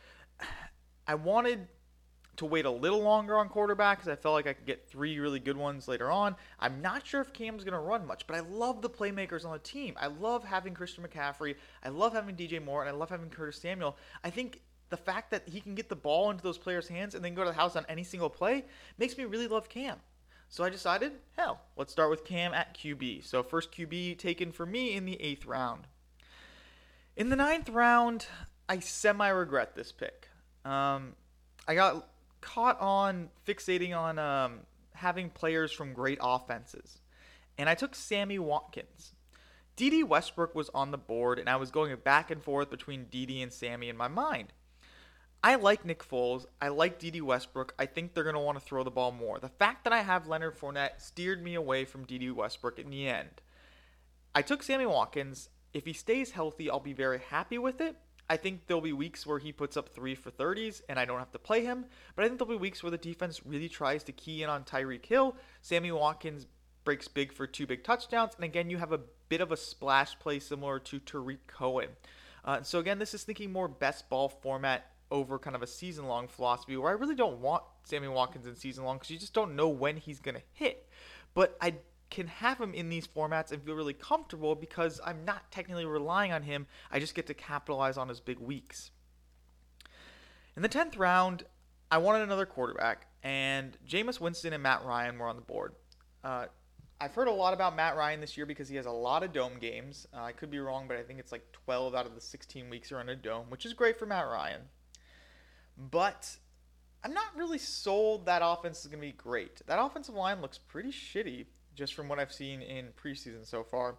I 1.07 1.14
wanted 1.14 1.69
to 2.40 2.47
wait 2.47 2.64
a 2.64 2.70
little 2.70 3.02
longer 3.02 3.37
on 3.37 3.50
quarterback 3.50 3.99
because 3.99 4.11
I 4.11 4.16
felt 4.16 4.32
like 4.32 4.47
I 4.47 4.54
could 4.54 4.64
get 4.64 4.88
three 4.88 5.18
really 5.18 5.40
good 5.40 5.59
ones 5.59 5.87
later 5.87 6.11
on. 6.11 6.35
I'm 6.59 6.80
not 6.80 7.06
sure 7.06 7.20
if 7.20 7.35
Cam's 7.35 7.64
going 7.64 7.75
to 7.75 7.78
run 7.78 8.06
much, 8.06 8.26
but 8.26 8.35
I 8.35 8.40
love 8.40 8.80
the 8.80 8.88
playmakers 8.88 9.44
on 9.44 9.52
the 9.52 9.59
team. 9.59 9.94
I 10.00 10.06
love 10.06 10.42
having 10.42 10.73
Christian 10.73 11.04
McCaffrey. 11.04 11.56
I 11.85 11.90
love 11.90 12.14
having 12.14 12.35
DJ 12.35 12.64
Moore, 12.64 12.80
and 12.80 12.88
I 12.88 12.92
love 12.92 13.11
having 13.11 13.28
Curtis 13.28 13.61
Samuel. 13.61 13.99
I 14.25 14.30
think 14.30 14.62
the 14.88 14.97
fact 14.97 15.30
that 15.32 15.49
he 15.50 15.61
can 15.61 15.75
get 15.75 15.90
the 15.90 15.97
ball 15.97 16.30
into 16.30 16.42
those 16.42 16.56
players' 16.56 16.88
hands 16.88 17.14
and 17.14 17.23
then 17.23 17.35
go 17.35 17.44
to 17.44 17.50
the 17.50 17.56
house 17.56 17.76
on 17.76 17.85
any 17.90 18.04
single 18.04 18.30
play 18.30 18.64
makes 18.97 19.18
me 19.18 19.25
really 19.25 19.47
love 19.47 19.68
Cam. 19.68 19.99
So 20.49 20.64
I 20.64 20.70
decided, 20.70 21.12
hell, 21.37 21.61
let's 21.76 21.92
start 21.92 22.09
with 22.09 22.25
Cam 22.25 22.54
at 22.54 22.75
QB. 22.75 23.25
So 23.26 23.42
first 23.42 23.70
QB 23.70 24.16
taken 24.18 24.50
for 24.50 24.64
me 24.64 24.97
in 24.97 25.04
the 25.04 25.20
eighth 25.20 25.44
round. 25.44 25.88
In 27.16 27.28
the 27.28 27.37
ninth 27.37 27.68
round, 27.68 28.28
I 28.66 28.78
semi 28.78 29.28
regret 29.28 29.75
this 29.75 29.92
pick. 29.92 30.28
Um, 30.64 31.12
I 31.68 31.75
got 31.75 32.09
caught 32.40 32.80
on 32.80 33.28
fixating 33.47 33.97
on 33.97 34.18
um, 34.18 34.61
having 34.94 35.30
players 35.30 35.73
from 35.73 35.92
great 35.92 36.18
offenses, 36.20 37.00
and 37.59 37.68
I 37.68 37.75
took 37.75 37.94
Sammy 37.94 38.38
Watkins. 38.38 39.14
Dede 39.76 40.04
Westbrook 40.04 40.54
was 40.54 40.68
on 40.75 40.90
the 40.90 40.99
board, 40.99 41.38
and 41.38 41.49
I 41.49 41.56
was 41.56 41.70
going 41.70 41.97
back 42.04 42.30
and 42.30 42.42
forth 42.42 42.70
between 42.70 43.06
Dede 43.06 43.42
and 43.42 43.52
Sammy 43.52 43.88
in 43.88 43.97
my 43.97 44.09
mind. 44.09 44.52
I 45.42 45.54
like 45.54 45.87
Nick 45.87 46.06
Foles. 46.06 46.44
I 46.61 46.68
like 46.68 46.99
Dede 46.99 47.23
Westbrook. 47.23 47.75
I 47.78 47.87
think 47.87 48.12
they're 48.12 48.25
going 48.25 48.35
to 48.35 48.40
want 48.40 48.59
to 48.59 48.64
throw 48.64 48.85
the 48.85 48.90
ball 48.90 49.11
more. 49.11 49.38
The 49.38 49.49
fact 49.49 49.85
that 49.85 49.92
I 49.92 50.02
have 50.02 50.26
Leonard 50.26 50.59
Fournette 50.59 51.00
steered 51.00 51.42
me 51.42 51.54
away 51.54 51.87
from 51.87 52.04
Dede 52.04 52.32
Westbrook 52.32 52.78
in 52.78 52.90
the 52.90 53.09
end. 53.09 53.40
I 54.35 54.42
took 54.42 54.62
Sammy 54.62 54.85
Watkins. 54.85 55.49
If 55.73 55.87
he 55.87 55.94
stays 55.94 56.32
healthy, 56.32 56.68
I'll 56.68 56.78
be 56.78 56.92
very 56.92 57.20
happy 57.30 57.56
with 57.56 57.80
it. 57.80 57.97
I 58.30 58.37
think 58.37 58.68
there'll 58.68 58.80
be 58.80 58.92
weeks 58.92 59.26
where 59.26 59.40
he 59.40 59.50
puts 59.50 59.76
up 59.76 59.88
three 59.88 60.14
for 60.14 60.30
30s 60.30 60.82
and 60.88 61.00
I 61.00 61.04
don't 61.04 61.18
have 61.18 61.32
to 61.32 61.38
play 61.40 61.64
him. 61.64 61.84
But 62.14 62.25
I 62.25 62.28
think 62.28 62.38
there'll 62.38 62.54
be 62.54 62.60
weeks 62.60 62.80
where 62.80 62.92
the 62.92 62.96
defense 62.96 63.44
really 63.44 63.68
tries 63.68 64.04
to 64.04 64.12
key 64.12 64.44
in 64.44 64.49
on 64.49 64.62
Tyreek 64.62 65.04
Hill. 65.04 65.34
Sammy 65.62 65.90
Watkins 65.90 66.46
breaks 66.84 67.08
big 67.08 67.32
for 67.32 67.49
two 67.49 67.66
big 67.66 67.82
touchdowns. 67.82 68.37
And 68.37 68.44
again, 68.44 68.70
you 68.70 68.78
have 68.78 68.92
a 68.92 69.00
bit 69.28 69.40
of 69.40 69.50
a 69.50 69.56
splash 69.56 70.16
play 70.20 70.38
similar 70.38 70.78
to 70.78 71.00
Tarik 71.00 71.44
Cohen. 71.49 71.88
Uh, 72.44 72.62
so 72.62 72.78
again, 72.78 73.00
this 73.00 73.14
is 73.14 73.25
thinking 73.25 73.52
more 73.52 73.66
best 73.66 74.08
ball 74.08 74.28
format 74.28 74.87
over 75.10 75.37
kind 75.37 75.56
of 75.56 75.62
a 75.62 75.66
season 75.66 76.06
long 76.06 76.28
philosophy 76.28 76.76
where 76.76 76.90
I 76.90 76.94
really 76.94 77.16
don't 77.16 77.40
want 77.40 77.64
Sammy 77.82 78.06
Watkins 78.06 78.46
in 78.46 78.54
season 78.54 78.84
long 78.84 78.99
because 78.99 79.10
you 79.10 79.18
just 79.18 79.34
don't 79.34 79.56
know 79.56 79.68
when 79.68 79.96
he's 79.96 80.20
going 80.20 80.37
to 80.37 80.42
hit. 80.52 80.88
But 81.34 81.56
I 81.60 81.75
can 82.11 82.26
have 82.26 82.61
him 82.61 82.75
in 82.75 82.88
these 82.88 83.07
formats 83.07 83.52
and 83.52 83.62
feel 83.62 83.75
really 83.75 83.95
comfortable 83.95 84.55
because 84.55 85.00
I'm 85.05 85.25
not 85.25 85.50
technically 85.50 85.87
relying 85.87 86.33
on 86.33 86.43
him. 86.43 86.67
I 86.90 86.99
just 86.99 87.14
get 87.14 87.26
to 87.29 87.35
capitalize 87.35 87.97
on 87.97 88.09
his 88.09 88.21
big 88.21 88.40
weeks. 88.40 88.90
In 90.57 90.62
the 90.62 90.69
10th 90.69 90.99
round, 90.99 91.45
I 91.90 91.99
wanted 91.99 92.23
another 92.23 92.47
quarterback, 92.47 93.07
and 93.23 93.76
Jameis 93.88 94.21
Winston 94.21 94.52
and 94.52 94.62
Matt 94.62 94.85
Ryan 94.85 95.19
were 95.19 95.26
on 95.26 95.37
the 95.37 95.43
board. 95.43 95.75
Uh, 96.23 96.47
I've 97.00 97.14
heard 97.14 97.29
a 97.29 97.33
lot 97.33 97.55
about 97.55 97.75
Matt 97.75 97.97
Ryan 97.97 98.21
this 98.21 98.37
year 98.37 98.45
because 98.45 98.69
he 98.69 98.76
has 98.76 98.87
a 98.87 98.90
lot 98.90 99.23
of 99.23 99.33
dome 99.33 99.55
games. 99.59 100.07
Uh, 100.12 100.23
I 100.23 100.33
could 100.33 100.50
be 100.50 100.59
wrong, 100.59 100.87
but 100.87 100.99
I 100.99 101.02
think 101.02 101.19
it's 101.19 101.33
like 101.33 101.50
12 101.52 101.95
out 101.95 102.07
of 102.07 102.14
the 102.14 102.21
16 102.21 102.69
weeks 102.69 102.93
are 102.93 103.00
in 103.00 103.09
a 103.09 103.17
dome, 103.17 103.47
which 103.49 103.64
is 103.64 103.73
great 103.73 103.99
for 103.99 104.07
Matt 104.07 104.26
Ryan. 104.26 104.62
But 105.79 106.37
I'm 107.02 107.14
not 107.14 107.37
really 107.37 107.57
sold 107.57 108.26
that 108.26 108.43
offense 108.45 108.81
is 108.81 108.88
going 108.88 109.00
to 109.00 109.07
be 109.07 109.12
great. 109.12 109.62
That 109.67 109.81
offensive 109.81 110.14
line 110.14 110.43
looks 110.43 110.59
pretty 110.59 110.90
shitty 110.90 111.47
just 111.75 111.95
from 111.95 112.09
what 112.09 112.19
I've 112.19 112.33
seen 112.33 112.62
in 112.62 112.89
preseason 113.03 113.47
so 113.47 113.62
far. 113.62 113.97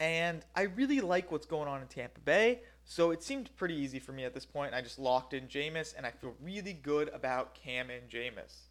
And 0.00 0.44
I 0.56 0.62
really 0.62 1.00
like 1.00 1.30
what's 1.30 1.46
going 1.46 1.68
on 1.68 1.80
in 1.80 1.86
Tampa 1.86 2.20
Bay, 2.20 2.62
so 2.84 3.12
it 3.12 3.22
seemed 3.22 3.54
pretty 3.56 3.74
easy 3.74 4.00
for 4.00 4.12
me 4.12 4.24
at 4.24 4.34
this 4.34 4.44
point. 4.44 4.74
I 4.74 4.80
just 4.80 4.98
locked 4.98 5.32
in 5.32 5.46
Jameis, 5.46 5.94
and 5.96 6.04
I 6.04 6.10
feel 6.10 6.34
really 6.42 6.72
good 6.72 7.08
about 7.10 7.54
Cam 7.54 7.88
and 7.90 8.08
Jameis. 8.10 8.62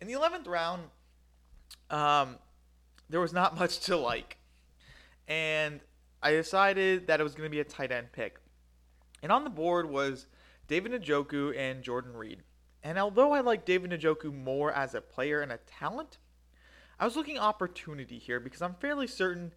In 0.00 0.08
the 0.08 0.14
11th 0.14 0.48
round, 0.48 0.82
um, 1.90 2.36
there 3.08 3.20
was 3.20 3.32
not 3.32 3.56
much 3.58 3.80
to 3.80 3.96
like. 3.96 4.38
And 5.28 5.80
I 6.22 6.32
decided 6.32 7.06
that 7.06 7.20
it 7.20 7.22
was 7.22 7.34
going 7.34 7.46
to 7.46 7.50
be 7.50 7.60
a 7.60 7.64
tight 7.64 7.92
end 7.92 8.12
pick. 8.12 8.40
And 9.22 9.32
on 9.32 9.44
the 9.44 9.50
board 9.50 9.88
was 9.88 10.26
David 10.68 10.92
Njoku 10.92 11.56
and 11.56 11.82
Jordan 11.82 12.16
Reed. 12.16 12.42
And 12.86 13.00
although 13.00 13.32
I 13.32 13.40
like 13.40 13.64
David 13.64 13.90
Njoku 13.90 14.32
more 14.32 14.72
as 14.72 14.94
a 14.94 15.00
player 15.00 15.40
and 15.40 15.50
a 15.50 15.58
talent, 15.66 16.18
I 17.00 17.04
was 17.04 17.16
looking 17.16 17.36
opportunity 17.36 18.16
here 18.16 18.38
because 18.38 18.62
I'm 18.62 18.74
fairly 18.74 19.08
certain 19.08 19.52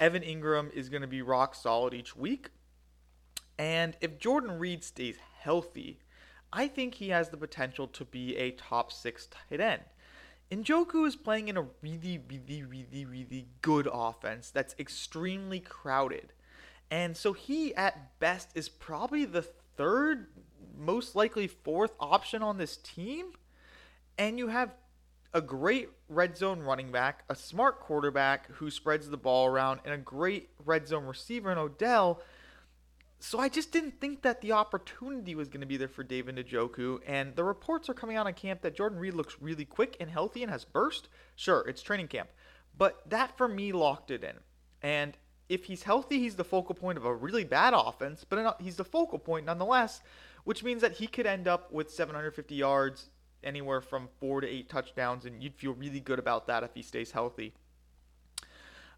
Evan 0.00 0.22
Engram 0.22 0.72
is 0.72 0.88
going 0.88 1.02
to 1.02 1.06
be 1.06 1.20
rock 1.20 1.54
solid 1.54 1.92
each 1.92 2.16
week. 2.16 2.48
And 3.58 3.98
if 4.00 4.18
Jordan 4.18 4.58
Reed 4.58 4.82
stays 4.82 5.16
healthy, 5.40 6.00
I 6.54 6.68
think 6.68 6.94
he 6.94 7.10
has 7.10 7.28
the 7.28 7.36
potential 7.36 7.86
to 7.86 8.06
be 8.06 8.34
a 8.38 8.52
top 8.52 8.90
six 8.92 9.26
tight 9.26 9.60
end. 9.60 9.82
Njoku 10.50 11.06
is 11.06 11.16
playing 11.16 11.48
in 11.48 11.58
a 11.58 11.66
really, 11.82 12.18
really, 12.30 12.62
really, 12.62 13.04
really 13.04 13.48
good 13.60 13.90
offense 13.92 14.50
that's 14.50 14.74
extremely 14.78 15.60
crowded. 15.60 16.32
And 16.90 17.14
so 17.14 17.34
he, 17.34 17.74
at 17.74 18.18
best, 18.20 18.48
is 18.54 18.70
probably 18.70 19.26
the 19.26 19.42
third, 19.42 20.28
most 20.80 21.14
likely 21.14 21.46
fourth 21.46 21.92
option 22.00 22.42
on 22.42 22.58
this 22.58 22.76
team. 22.76 23.32
And 24.18 24.38
you 24.38 24.48
have 24.48 24.74
a 25.32 25.40
great 25.40 25.90
red 26.08 26.36
zone 26.36 26.60
running 26.60 26.90
back, 26.90 27.24
a 27.28 27.34
smart 27.34 27.80
quarterback 27.80 28.50
who 28.52 28.70
spreads 28.70 29.08
the 29.08 29.16
ball 29.16 29.46
around, 29.46 29.80
and 29.84 29.94
a 29.94 29.98
great 29.98 30.50
red 30.64 30.88
zone 30.88 31.04
receiver 31.04 31.52
in 31.52 31.58
Odell 31.58 32.20
so 33.22 33.38
I 33.38 33.50
just 33.50 33.70
didn't 33.70 34.00
think 34.00 34.22
that 34.22 34.40
the 34.40 34.52
opportunity 34.52 35.34
was 35.34 35.48
going 35.48 35.60
to 35.60 35.66
be 35.66 35.76
there 35.76 35.88
for 35.88 36.02
David 36.02 36.36
Njoku. 36.36 37.00
And 37.06 37.36
the 37.36 37.44
reports 37.44 37.90
are 37.90 37.94
coming 37.94 38.16
out 38.16 38.26
in 38.26 38.32
camp 38.32 38.62
that 38.62 38.74
Jordan 38.74 38.98
Reed 38.98 39.12
looks 39.12 39.36
really 39.40 39.66
quick 39.66 39.96
and 40.00 40.10
healthy 40.10 40.42
and 40.42 40.50
has 40.50 40.64
burst. 40.64 41.08
Sure, 41.36 41.60
it's 41.68 41.82
training 41.82 42.08
camp. 42.08 42.30
But 42.76 43.02
that 43.10 43.36
for 43.36 43.46
me 43.46 43.72
locked 43.72 44.10
it 44.10 44.24
in. 44.24 44.36
And 44.82 45.18
if 45.50 45.66
he's 45.66 45.82
healthy, 45.82 46.18
he's 46.18 46.36
the 46.36 46.44
focal 46.44 46.74
point 46.74 46.96
of 46.96 47.04
a 47.04 47.14
really 47.14 47.44
bad 47.44 47.74
offense, 47.76 48.24
but 48.24 48.56
he's 48.58 48.76
the 48.76 48.84
focal 48.84 49.18
point 49.18 49.44
nonetheless, 49.44 50.00
which 50.50 50.64
means 50.64 50.82
that 50.82 50.94
he 50.94 51.06
could 51.06 51.28
end 51.28 51.46
up 51.46 51.70
with 51.70 51.88
750 51.92 52.56
yards, 52.56 53.10
anywhere 53.44 53.80
from 53.80 54.08
four 54.18 54.40
to 54.40 54.48
eight 54.48 54.68
touchdowns, 54.68 55.24
and 55.24 55.40
you'd 55.40 55.54
feel 55.54 55.74
really 55.74 56.00
good 56.00 56.18
about 56.18 56.48
that 56.48 56.64
if 56.64 56.70
he 56.74 56.82
stays 56.82 57.12
healthy. 57.12 57.54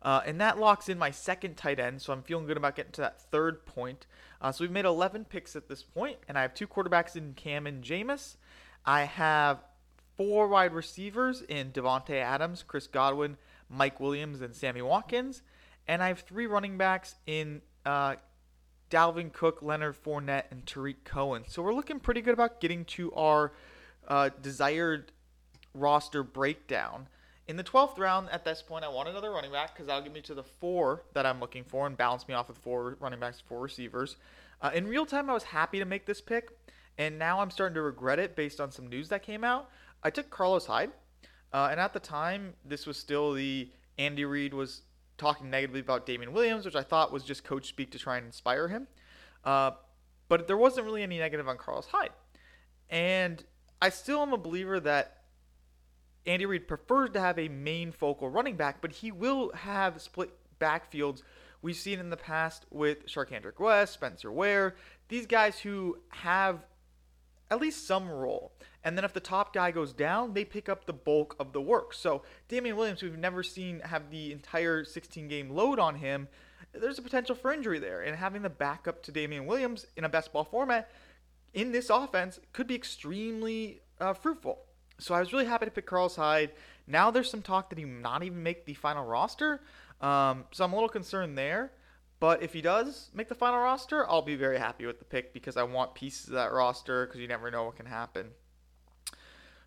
Uh, 0.01 0.23
and 0.25 0.41
that 0.41 0.59
locks 0.59 0.89
in 0.89 0.99
my 0.99 1.11
second 1.11 1.59
tight 1.59 1.79
end, 1.79 2.01
so 2.01 2.11
I'm 2.11 2.23
feeling 2.23 2.47
good 2.47 2.57
about 2.57 2.75
getting 2.75 2.93
to 2.93 3.03
that 3.03 3.21
third 3.21 3.67
point. 3.67 4.07
Uh, 4.41 4.51
so 4.51 4.65
we've 4.65 4.71
made 4.71 4.87
11 4.87 5.27
picks 5.27 5.55
at 5.55 5.69
this 5.69 5.83
point, 5.83 6.17
and 6.27 6.39
I 6.39 6.41
have 6.41 6.55
two 6.55 6.67
quarterbacks 6.67 7.17
in 7.17 7.35
Cam 7.35 7.67
and 7.67 7.85
Jameis. 7.85 8.37
I 8.87 9.03
have 9.03 9.63
four 10.17 10.49
wide 10.49 10.73
receivers 10.73 11.43
in 11.43 11.71
Davante 11.71 12.15
Adams, 12.15 12.65
Chris 12.67 12.87
Godwin, 12.87 13.37
Mike 13.69 14.01
Williams, 14.01 14.41
and 14.41 14.57
Sammy 14.57 14.81
Watkins. 14.81 15.43
And 15.87 16.03
I 16.03 16.09
have 16.09 16.21
three 16.21 16.47
running 16.47 16.79
backs 16.79 17.17
in 17.27 17.61
uh, 17.85 18.15
Dalvin 18.93 19.33
Cook, 19.33 19.63
Leonard 19.63 19.97
Fournette, 19.97 20.45
and 20.51 20.67
Tarik 20.67 21.03
Cohen. 21.03 21.45
So 21.49 21.63
we're 21.63 21.73
looking 21.73 21.99
pretty 21.99 22.21
good 22.21 22.35
about 22.35 22.61
getting 22.61 22.85
to 22.85 23.11
our 23.15 23.53
uh, 24.07 24.29
desired 24.43 25.13
roster 25.73 26.23
breakdown. 26.23 27.09
In 27.49 27.57
the 27.57 27.65
12th 27.65 27.99
round, 27.99 28.29
at 28.31 28.45
this 28.45 28.61
point, 28.61 28.85
I 28.85 28.89
want 28.89 29.09
another 29.09 29.31
running 29.31 29.51
back 29.51 29.73
because 29.73 29.87
that'll 29.87 30.03
get 30.03 30.13
me 30.13 30.21
to 30.21 30.35
the 30.35 30.43
four 30.43 31.05
that 31.15 31.25
I'm 31.25 31.41
looking 31.41 31.65
for 31.65 31.87
and 31.87 31.97
balance 31.97 32.29
me 32.29 32.35
off 32.35 32.49
with 32.49 32.59
four 32.59 32.99
running 33.01 33.19
backs, 33.19 33.41
four 33.41 33.61
receivers. 33.61 34.17
Uh, 34.61 34.71
in 34.75 34.87
real 34.87 35.07
time, 35.07 35.31
I 35.31 35.33
was 35.33 35.45
happy 35.45 35.79
to 35.79 35.87
make 35.87 36.05
this 36.05 36.21
pick, 36.21 36.51
and 36.99 37.19
now 37.19 37.41
I'm 37.41 37.51
starting 37.51 37.75
to 37.77 37.83
regret 37.83 38.19
it 38.19 38.37
based 38.37 38.61
on 38.61 38.71
some 38.71 38.89
news 38.89 39.09
that 39.09 39.23
came 39.23 39.43
out. 39.43 39.71
I 40.03 40.11
took 40.11 40.29
Carlos 40.29 40.67
Hyde, 40.67 40.93
uh, 41.55 41.69
and 41.71 41.81
at 41.81 41.95
the 41.95 42.01
time, 42.01 42.53
this 42.63 42.87
was 42.87 42.99
still 42.99 43.33
the 43.33 43.71
Andy 43.97 44.27
Reid 44.27 44.53
was 44.53 44.83
talking 45.19 45.51
negatively 45.51 45.81
about 45.81 46.07
Damien 46.07 46.33
Williams, 46.33 46.65
which 46.65 46.77
I 46.77 46.83
thought 46.83 47.13
was 47.13 47.23
just 47.23 47.45
coach 47.45 47.69
speak 47.69 47.91
to 47.93 47.99
try 47.99 48.17
and 48.17 48.27
inspire 48.27 48.69
him. 48.69 48.89
Uh, 49.45 49.73
but 50.29 50.47
there 50.47 50.57
wasn't 50.57 50.87
really 50.87 51.03
any 51.03 51.19
negative 51.19 51.49
on 51.49 51.59
Carlos 51.59 51.87
Hyde. 51.87 52.11
And 52.89 53.43
I 53.81 53.89
still 53.89 54.21
am 54.21 54.33
a 54.33 54.39
believer 54.39 54.81
that 54.81 55.25
Andy 56.27 56.47
Reid 56.47 56.69
prefers 56.69 57.11
to 57.11 57.21
have 57.21 57.39
a 57.39 57.49
main 57.49 57.93
focal 57.93 58.29
running 58.29 58.57
back, 58.57 58.81
but 58.81 58.93
he 58.93 59.11
will 59.11 59.53
have 59.55 60.01
split 60.01 60.31
backfields. 60.61 61.23
We've 61.63 61.77
seen 61.77 61.99
in 61.99 62.11
the 62.11 62.17
past 62.17 62.67
with 62.71 63.07
Charcandrick 63.07 63.59
West, 63.59 63.95
Spencer 63.95 64.31
Ware, 64.33 64.77
these 65.09 65.27
guys 65.27 65.59
who 65.59 65.99
have 66.11 66.65
at 67.53 67.61
least 67.61 67.87
some 67.87 68.09
role. 68.09 68.51
And 68.83 68.97
then 68.97 69.05
if 69.05 69.13
the 69.13 69.21
top 69.21 69.53
guy 69.53 69.73
goes 69.73 69.93
down, 69.93 70.33
they 70.33 70.43
pick 70.43 70.71
up 70.71 70.87
the 70.87 70.95
bulk 70.95 71.37
of 71.39 71.53
the 71.53 71.61
work. 71.61 71.93
So 71.93 72.23
Damien 72.49 72.77
Williams, 72.77 73.03
we've 73.03 73.19
never 73.19 73.43
seen 73.43 73.81
have 73.81 74.11
the 74.11 74.33
entire 74.33 74.85
16 74.85 75.29
game 75.29 75.51
load 75.51 75.79
on 75.79 75.97
him. 75.97 76.29
There's 76.73 76.99
a 76.99 77.03
potential 77.03 77.35
for 77.35 77.53
injury 77.53 77.79
there. 77.79 78.01
And 78.01 78.17
having 78.17 78.41
the 78.41 78.49
backup 78.49 79.03
to 79.03 79.13
Damien 79.13 79.45
Williams 79.45 79.87
in 79.99 80.05
a 80.05 80.09
best 80.09 80.33
ball 80.33 80.45
format 80.45 80.91
in 81.53 81.73
this 81.73 81.91
offense 81.91 82.41
could 82.55 82.67
be 82.67 82.75
extremely 82.75 83.83
uh, 84.01 84.15
fruitful. 84.15 84.61
So 84.99 85.15
I 85.15 85.21
was 85.21 85.31
really 85.31 85.45
happy 85.45 85.67
to 85.67 85.71
pick 85.71 85.85
Carlos 85.85 86.17
Hyde. 86.17 86.53
Now 86.87 87.11
there's 87.11 87.31
some 87.31 87.43
talk 87.43 87.69
that 87.69 87.79
he 87.79 87.85
not 87.85 88.23
even 88.23 88.43
make 88.43 88.65
the 88.65 88.73
final 88.73 89.05
roster. 89.05 89.61
Um, 90.01 90.47
so 90.53 90.65
I'm 90.65 90.73
a 90.73 90.77
little 90.77 90.89
concerned 90.89 91.37
there. 91.37 91.73
But 92.23 92.41
if 92.41 92.53
he 92.53 92.63
does 92.63 93.11
make 93.13 93.29
the 93.29 93.35
final 93.35 93.59
roster, 93.59 94.09
I'll 94.09 94.23
be 94.23 94.37
very 94.37 94.57
happy 94.57 94.87
with 94.87 95.01
the 95.01 95.05
pick 95.05 95.33
because 95.33 95.57
I 95.57 95.65
want 95.65 95.97
pieces 95.97 96.29
of 96.29 96.35
that 96.35 96.53
roster 96.53 97.05
because 97.05 97.21
you 97.21 97.27
never 97.27 97.51
know 97.51 97.65
what 97.65 97.75
can 97.75 97.87
happen. 97.87 98.29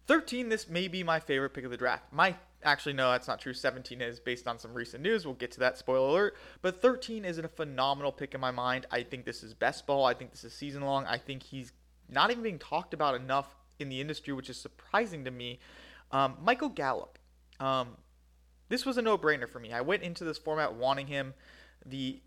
13, 0.08 0.48
this 0.48 0.70
may 0.70 0.88
be 0.88 1.04
my 1.04 1.20
favorite 1.20 1.50
pick 1.50 1.66
of 1.66 1.72
the 1.72 1.76
draft. 1.76 2.06
My 2.14 2.34
actually 2.64 2.94
no, 2.94 3.12
that's 3.12 3.28
not 3.28 3.42
true. 3.42 3.54
17 3.54 4.00
is 4.00 4.22
based 4.22 4.48
on 4.48 4.58
some 4.58 4.74
recent 4.74 5.04
news. 5.04 5.26
We'll 5.26 5.36
get 5.36 5.52
to 5.52 5.60
that. 5.60 5.78
Spoiler 5.78 6.08
alert. 6.08 6.38
But 6.62 6.82
13 6.82 7.26
is 7.26 7.40
a 7.40 7.50
phenomenal 7.50 8.14
pick 8.14 8.34
in 8.34 8.40
my 8.40 8.52
mind. 8.52 8.86
I 8.90 9.04
think 9.04 9.26
this 9.26 9.44
is 9.44 9.54
best 9.54 9.86
ball. 9.86 10.06
I 10.06 10.14
think 10.14 10.32
this 10.32 10.46
is 10.46 10.54
season 10.54 10.84
long. 10.84 11.06
I 11.08 11.18
think 11.18 11.44
he's 11.44 11.74
not 12.10 12.32
even 12.32 12.42
being 12.42 12.58
talked 12.58 12.94
about 12.94 13.16
enough 13.16 13.54
in 13.80 13.90
the 13.90 14.00
industry, 14.00 14.32
which 14.32 14.50
is 14.50 14.56
surprising 14.56 15.26
to 15.26 15.32
me. 15.32 15.60
Um, 16.10 16.38
Michael 16.42 16.70
Gallup. 16.70 17.20
Um, 17.60 17.98
this 18.70 18.86
was 18.86 18.98
a 18.98 19.02
no-brainer 19.02 19.50
for 19.50 19.60
me. 19.60 19.74
I 19.74 19.82
went 19.82 20.04
into 20.04 20.24
this 20.24 20.38
format 20.38 20.74
wanting 20.74 21.08
him. 21.08 21.34
The 21.86 22.22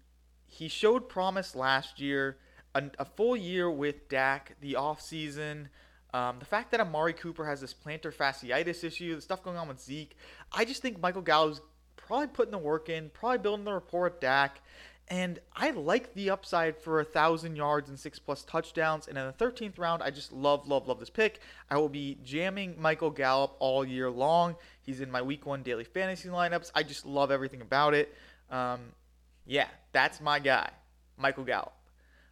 he 0.48 0.68
showed 0.68 1.08
promise 1.08 1.54
last 1.54 2.00
year. 2.00 2.38
A, 2.74 2.82
a 2.98 3.04
full 3.04 3.36
year 3.36 3.70
with 3.70 4.08
Dak, 4.08 4.56
the 4.60 4.74
offseason, 4.74 5.68
um, 6.12 6.38
the 6.38 6.44
fact 6.44 6.70
that 6.70 6.80
Amari 6.80 7.12
Cooper 7.12 7.46
has 7.46 7.60
this 7.60 7.74
plantar 7.74 8.14
fasciitis 8.14 8.84
issue, 8.84 9.14
the 9.14 9.22
stuff 9.22 9.42
going 9.42 9.56
on 9.56 9.68
with 9.68 9.80
Zeke, 9.80 10.16
I 10.52 10.64
just 10.64 10.82
think 10.82 11.00
Michael 11.00 11.22
Gallup's 11.22 11.60
probably 11.96 12.28
putting 12.28 12.52
the 12.52 12.58
work 12.58 12.88
in, 12.88 13.10
probably 13.10 13.38
building 13.38 13.64
the 13.64 13.72
rapport 13.72 14.04
with 14.04 14.20
Dak, 14.20 14.60
and 15.10 15.38
I 15.56 15.70
like 15.70 16.12
the 16.14 16.30
upside 16.30 16.76
for 16.76 17.00
a 17.00 17.04
thousand 17.04 17.56
yards 17.56 17.88
and 17.88 17.98
six 17.98 18.18
plus 18.18 18.42
touchdowns. 18.42 19.08
And 19.08 19.16
in 19.16 19.26
the 19.26 19.32
13th 19.32 19.78
round, 19.78 20.02
I 20.02 20.10
just 20.10 20.32
love, 20.32 20.68
love, 20.68 20.86
love 20.86 21.00
this 21.00 21.08
pick. 21.08 21.40
I 21.70 21.78
will 21.78 21.88
be 21.88 22.18
jamming 22.22 22.76
Michael 22.78 23.10
Gallup 23.10 23.56
all 23.58 23.86
year 23.86 24.10
long. 24.10 24.54
He's 24.82 25.00
in 25.00 25.10
my 25.10 25.22
week 25.22 25.46
one 25.46 25.62
daily 25.62 25.84
fantasy 25.84 26.28
lineups. 26.28 26.70
I 26.74 26.82
just 26.82 27.06
love 27.06 27.30
everything 27.30 27.62
about 27.62 27.94
it. 27.94 28.14
Um, 28.50 28.80
yeah, 29.48 29.66
that's 29.92 30.20
my 30.20 30.38
guy, 30.38 30.70
Michael 31.16 31.44
Gallup. 31.44 31.72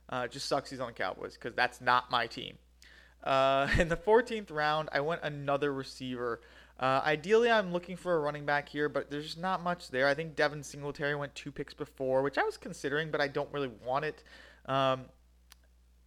Uh, 0.08 0.28
just 0.28 0.46
sucks 0.46 0.70
he's 0.70 0.78
on 0.78 0.88
the 0.88 0.92
Cowboys 0.92 1.34
because 1.34 1.54
that's 1.54 1.80
not 1.80 2.10
my 2.10 2.26
team. 2.26 2.58
Uh, 3.24 3.68
in 3.78 3.88
the 3.88 3.96
14th 3.96 4.52
round, 4.52 4.90
I 4.92 5.00
went 5.00 5.22
another 5.22 5.72
receiver. 5.72 6.42
Uh, 6.78 7.00
ideally, 7.04 7.50
I'm 7.50 7.72
looking 7.72 7.96
for 7.96 8.14
a 8.14 8.20
running 8.20 8.44
back 8.44 8.68
here, 8.68 8.90
but 8.90 9.10
there's 9.10 9.24
just 9.24 9.38
not 9.38 9.62
much 9.62 9.90
there. 9.90 10.06
I 10.06 10.14
think 10.14 10.36
Devin 10.36 10.62
Singletary 10.62 11.14
went 11.14 11.34
two 11.34 11.50
picks 11.50 11.72
before, 11.72 12.22
which 12.22 12.36
I 12.36 12.42
was 12.42 12.58
considering, 12.58 13.10
but 13.10 13.20
I 13.20 13.28
don't 13.28 13.50
really 13.50 13.70
want 13.84 14.04
it. 14.04 14.22
Um, 14.66 15.06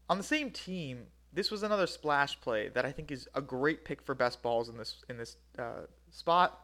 on 0.07 0.17
the 0.17 0.23
same 0.23 0.51
team, 0.51 1.07
this 1.33 1.49
was 1.49 1.63
another 1.63 1.87
splash 1.87 2.39
play 2.39 2.69
that 2.69 2.85
I 2.85 2.91
think 2.91 3.11
is 3.11 3.27
a 3.33 3.41
great 3.41 3.83
pick 3.83 4.03
for 4.03 4.13
best 4.13 4.43
balls 4.43 4.69
in 4.69 4.77
this 4.77 5.03
in 5.09 5.17
this 5.17 5.37
uh, 5.57 5.85
spot. 6.11 6.59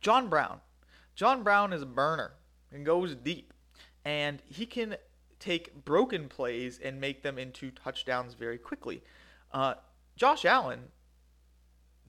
John 0.00 0.28
Brown. 0.28 0.60
John 1.14 1.44
Brown 1.44 1.72
is 1.72 1.82
a 1.82 1.86
burner 1.86 2.32
and 2.74 2.84
goes 2.84 3.14
deep, 3.14 3.54
and 4.04 4.42
he 4.44 4.66
can 4.66 4.96
take 5.38 5.84
broken 5.84 6.28
plays 6.28 6.78
and 6.82 7.00
make 7.00 7.22
them 7.22 7.38
into 7.38 7.70
touchdowns 7.70 8.34
very 8.34 8.58
quickly. 8.58 9.02
Uh, 9.52 9.74
Josh 10.16 10.44
Allen 10.44 10.80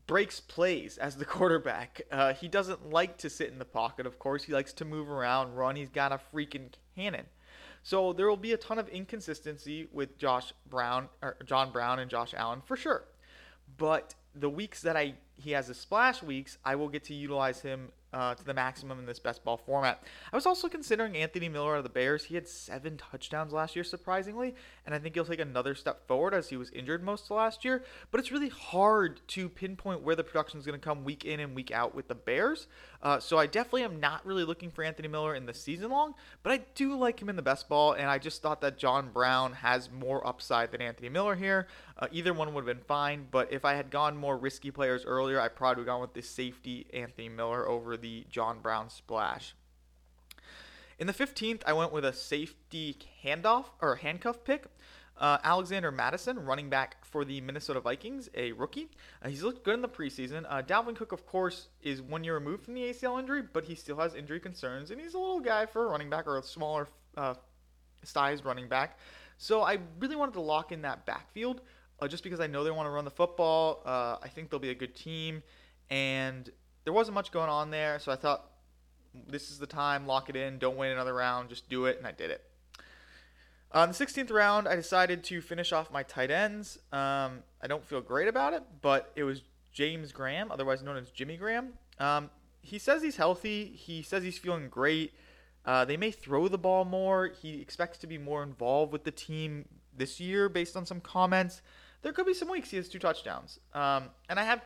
breaks 0.08 0.40
plays 0.40 0.98
as 0.98 1.16
the 1.16 1.26
quarterback. 1.36 2.02
Uh, 2.12 2.34
he 2.34 2.48
doesn't 2.48 2.90
like 2.90 3.18
to 3.18 3.30
sit 3.30 3.50
in 3.52 3.60
the 3.60 3.66
pocket, 3.66 4.06
of 4.06 4.20
course. 4.20 4.44
He 4.44 4.54
likes 4.54 4.74
to 4.74 4.86
move 4.86 5.10
around, 5.10 5.56
run. 5.56 5.76
He's 5.76 5.90
got 5.90 6.12
a 6.12 6.20
freaking 6.34 6.70
cannon. 6.96 7.26
So 7.84 8.14
there 8.14 8.28
will 8.28 8.38
be 8.38 8.54
a 8.54 8.58
ton 8.58 8.80
of 8.80 8.90
inconsistency 8.90 9.88
with 9.92 10.18
Josh 10.18 10.54
Brown, 10.68 11.08
or 11.22 11.38
John 11.46 11.72
Brown, 11.72 12.00
and 12.00 12.10
Josh 12.10 12.34
Allen 12.34 12.62
for 12.66 12.76
sure. 12.76 13.06
But 13.78 14.16
the 14.34 14.50
weeks 14.50 14.82
that 14.82 14.98
I 14.98 15.16
he 15.38 15.52
has 15.52 15.68
the 15.68 15.74
splash 15.74 16.24
weeks, 16.24 16.58
I 16.64 16.76
will 16.76 16.88
get 16.88 17.04
to 17.06 17.14
utilize 17.14 17.62
him 17.62 17.92
uh, 18.16 18.34
to 18.34 18.46
the 18.46 18.54
maximum 18.54 18.98
in 18.98 19.06
this 19.06 19.20
best 19.20 19.44
ball 19.44 19.58
format. 19.58 20.02
I 20.32 20.36
was 20.36 20.46
also 20.46 20.70
considering 20.70 21.18
Anthony 21.18 21.50
Miller 21.50 21.76
of 21.76 21.84
the 21.84 21.90
Bears. 21.90 22.24
He 22.24 22.36
had 22.36 22.48
seven 22.48 22.96
touchdowns 22.96 23.52
last 23.52 23.76
year, 23.76 23.84
surprisingly, 23.84 24.56
and 24.86 24.96
I 24.96 25.00
think 25.00 25.16
he'll 25.16 25.26
take 25.26 25.42
another 25.42 25.76
step 25.76 26.08
forward 26.08 26.34
as 26.34 26.48
he 26.48 26.56
was 26.56 26.72
injured 26.72 27.04
most 27.04 27.26
of 27.26 27.32
last 27.32 27.66
year. 27.66 27.84
But 28.12 28.22
it's 28.22 28.32
really 28.32 28.50
hard 28.50 29.20
to 29.30 29.50
pinpoint 29.50 30.02
where 30.02 30.16
the 30.16 30.24
production 30.24 30.60
is 30.60 30.66
going 30.66 30.80
to 30.80 30.84
come 30.84 31.04
week 31.04 31.26
in 31.26 31.42
and 31.42 31.54
week 31.54 31.72
out 31.72 31.94
with 31.94 32.08
the 32.08 32.16
Bears. 32.16 32.68
Uh, 33.02 33.20
so 33.20 33.38
I 33.38 33.48
definitely 33.48 33.84
am 33.84 34.00
not 34.00 34.26
really 34.26 34.46
looking 34.46 34.72
for 34.72 34.84
Anthony 34.84 35.10
Miller 35.10 35.36
in 35.36 35.46
the 35.46 35.54
season 35.54 35.92
long, 35.92 36.16
but 36.42 36.54
I 36.54 36.62
do 36.74 36.96
like 36.96 37.22
him 37.22 37.30
in 37.30 37.36
the 37.36 37.42
best 37.42 37.68
ball, 37.68 37.94
and 37.94 38.10
I 38.10 38.18
just 38.18 38.42
thought 38.42 38.62
that 38.62 38.78
John 38.78 39.10
Brown 39.12 39.54
has 39.54 39.92
more 39.92 40.26
upside 40.26 40.72
than 40.72 40.82
Anthony 40.82 41.10
Miller 41.10 41.36
here. 41.36 41.68
Uh, 42.00 42.08
either 42.12 42.34
one 42.34 42.54
would 42.54 42.66
have 42.66 42.78
been 42.78 42.86
fine, 42.86 43.28
but 43.30 43.52
if 43.52 43.66
I 43.66 43.74
had 43.74 43.92
gone 43.92 44.16
more 44.16 44.38
risky 44.38 44.72
players 44.72 45.06
earlier, 45.06 45.40
I 45.40 45.50
probably 45.50 45.82
would 45.82 45.88
have 45.88 45.94
gone 45.94 46.02
with 46.02 46.14
the 46.14 46.22
safety 46.22 46.88
Anthony 46.94 47.30
Miller 47.30 47.68
over 47.68 47.98
the 47.98 48.05
John 48.30 48.60
Brown 48.62 48.90
splash. 48.90 49.56
In 50.98 51.08
the 51.08 51.14
15th, 51.14 51.62
I 51.66 51.74
went 51.74 51.92
with 51.92 52.06
a 52.06 52.14
safety 52.14 52.98
handoff 53.24 53.66
or 53.82 53.96
handcuff 53.98 54.44
pick. 54.44 54.66
Uh, 55.18 55.38
Alexander 55.44 55.92
Mattison, 55.92 56.40
running 56.40 56.70
back 56.70 57.06
for 57.06 57.24
the 57.24 57.40
Minnesota 57.40 57.80
Vikings, 57.80 58.30
a 58.34 58.52
rookie. 58.52 58.90
Uh, 59.22 59.30
he's 59.30 59.44
looked 59.44 59.64
good 59.64 59.76
in 59.76 59.82
the 59.82 59.88
preseason. 59.88 60.46
Uh, 60.50 60.62
Dalvin 60.62 60.96
Cook, 60.96 61.14
of 61.14 61.26
course, 61.26 61.70
is 61.82 62.02
one 62.02 62.24
year 62.24 62.34
removed 62.34 62.64
from 62.64 62.74
the 62.74 62.82
ACL 62.82 63.18
injury, 63.18 63.42
but 63.42 63.64
he 63.64 63.76
still 63.76 63.98
has 63.98 64.14
injury 64.14 64.42
concerns, 64.42 64.92
and 64.92 65.00
he's 65.00 65.14
a 65.14 65.20
little 65.20 65.40
guy 65.40 65.66
for 65.66 65.86
a 65.86 65.90
running 65.90 66.10
back 66.10 66.28
or 66.28 66.38
a 66.38 66.44
smaller 66.44 66.90
uh, 67.16 67.34
sized 68.04 68.44
running 68.44 68.68
back. 68.68 69.00
So 69.38 69.62
I 69.62 69.80
really 70.00 70.18
wanted 70.18 70.34
to 70.34 70.42
lock 70.42 70.74
in 70.74 70.82
that 70.82 71.06
backfield 71.06 71.62
uh, 72.02 72.08
just 72.08 72.24
because 72.24 72.42
I 72.42 72.48
know 72.48 72.64
they 72.66 72.72
want 72.72 72.88
to 72.88 72.92
run 72.92 73.06
the 73.06 73.12
football. 73.12 73.82
Uh, 73.86 74.18
I 74.22 74.28
think 74.28 74.50
they'll 74.50 74.60
be 74.60 74.72
a 74.72 74.76
good 74.76 74.96
team, 74.96 75.44
and 75.90 76.50
there 76.86 76.94
wasn't 76.94 77.16
much 77.16 77.32
going 77.32 77.50
on 77.50 77.72
there, 77.72 78.00
so 78.00 78.12
I 78.12 78.16
thought 78.16 78.52
this 79.28 79.52
is 79.52 79.60
the 79.60 79.68
time, 79.68 80.08
lock 80.08 80.30
it 80.30 80.36
in, 80.36 80.58
don't 80.58 80.78
wait 80.78 80.92
another 80.92 81.14
round, 81.14 81.50
just 81.50 81.70
do 81.70 81.86
it, 81.86 81.98
and 81.98 82.08
I 82.08 82.12
did 82.12 82.32
it. 82.32 82.44
On 83.72 83.90
the 83.90 83.94
16th 83.94 84.32
round, 84.32 84.68
I 84.68 84.76
decided 84.76 85.24
to 85.26 85.42
finish 85.42 85.74
off 85.74 85.92
my 85.92 86.04
tight 86.04 86.32
ends. 86.32 86.78
Um, 86.94 87.44
I 87.62 87.68
don't 87.68 87.84
feel 87.84 88.00
great 88.00 88.28
about 88.28 88.54
it, 88.54 88.64
but 88.82 89.12
it 89.16 89.24
was 89.24 89.42
James 89.74 90.14
Graham, 90.14 90.52
otherwise 90.52 90.82
known 90.82 90.96
as 90.96 91.10
Jimmy 91.10 91.36
Graham. 91.36 91.74
Um, 92.00 92.30
he 92.62 92.80
says 92.80 93.04
he's 93.04 93.18
healthy. 93.18 93.66
He 93.66 94.02
says 94.02 94.24
he's 94.24 94.38
feeling 94.38 94.70
great. 94.70 95.14
Uh, 95.66 95.84
they 95.84 95.98
may 95.98 96.12
throw 96.12 96.48
the 96.48 96.58
ball 96.58 96.86
more. 96.86 97.28
He 97.28 97.60
expects 97.60 97.98
to 98.00 98.08
be 98.08 98.18
more 98.18 98.44
involved 98.44 98.94
with 98.94 99.04
the 99.04 99.12
team 99.12 99.66
this 99.96 100.20
year 100.20 100.48
based 100.48 100.78
on 100.78 100.86
some 100.86 101.02
comments. 101.02 101.62
There 102.02 102.14
could 102.14 102.26
be 102.26 102.34
some 102.34 102.50
weeks 102.50 102.70
he 102.70 102.78
has 102.78 102.88
two 102.88 103.00
touchdowns. 103.00 103.60
Um, 103.74 104.06
and 104.30 104.40
I 104.40 104.44
have 104.44 104.62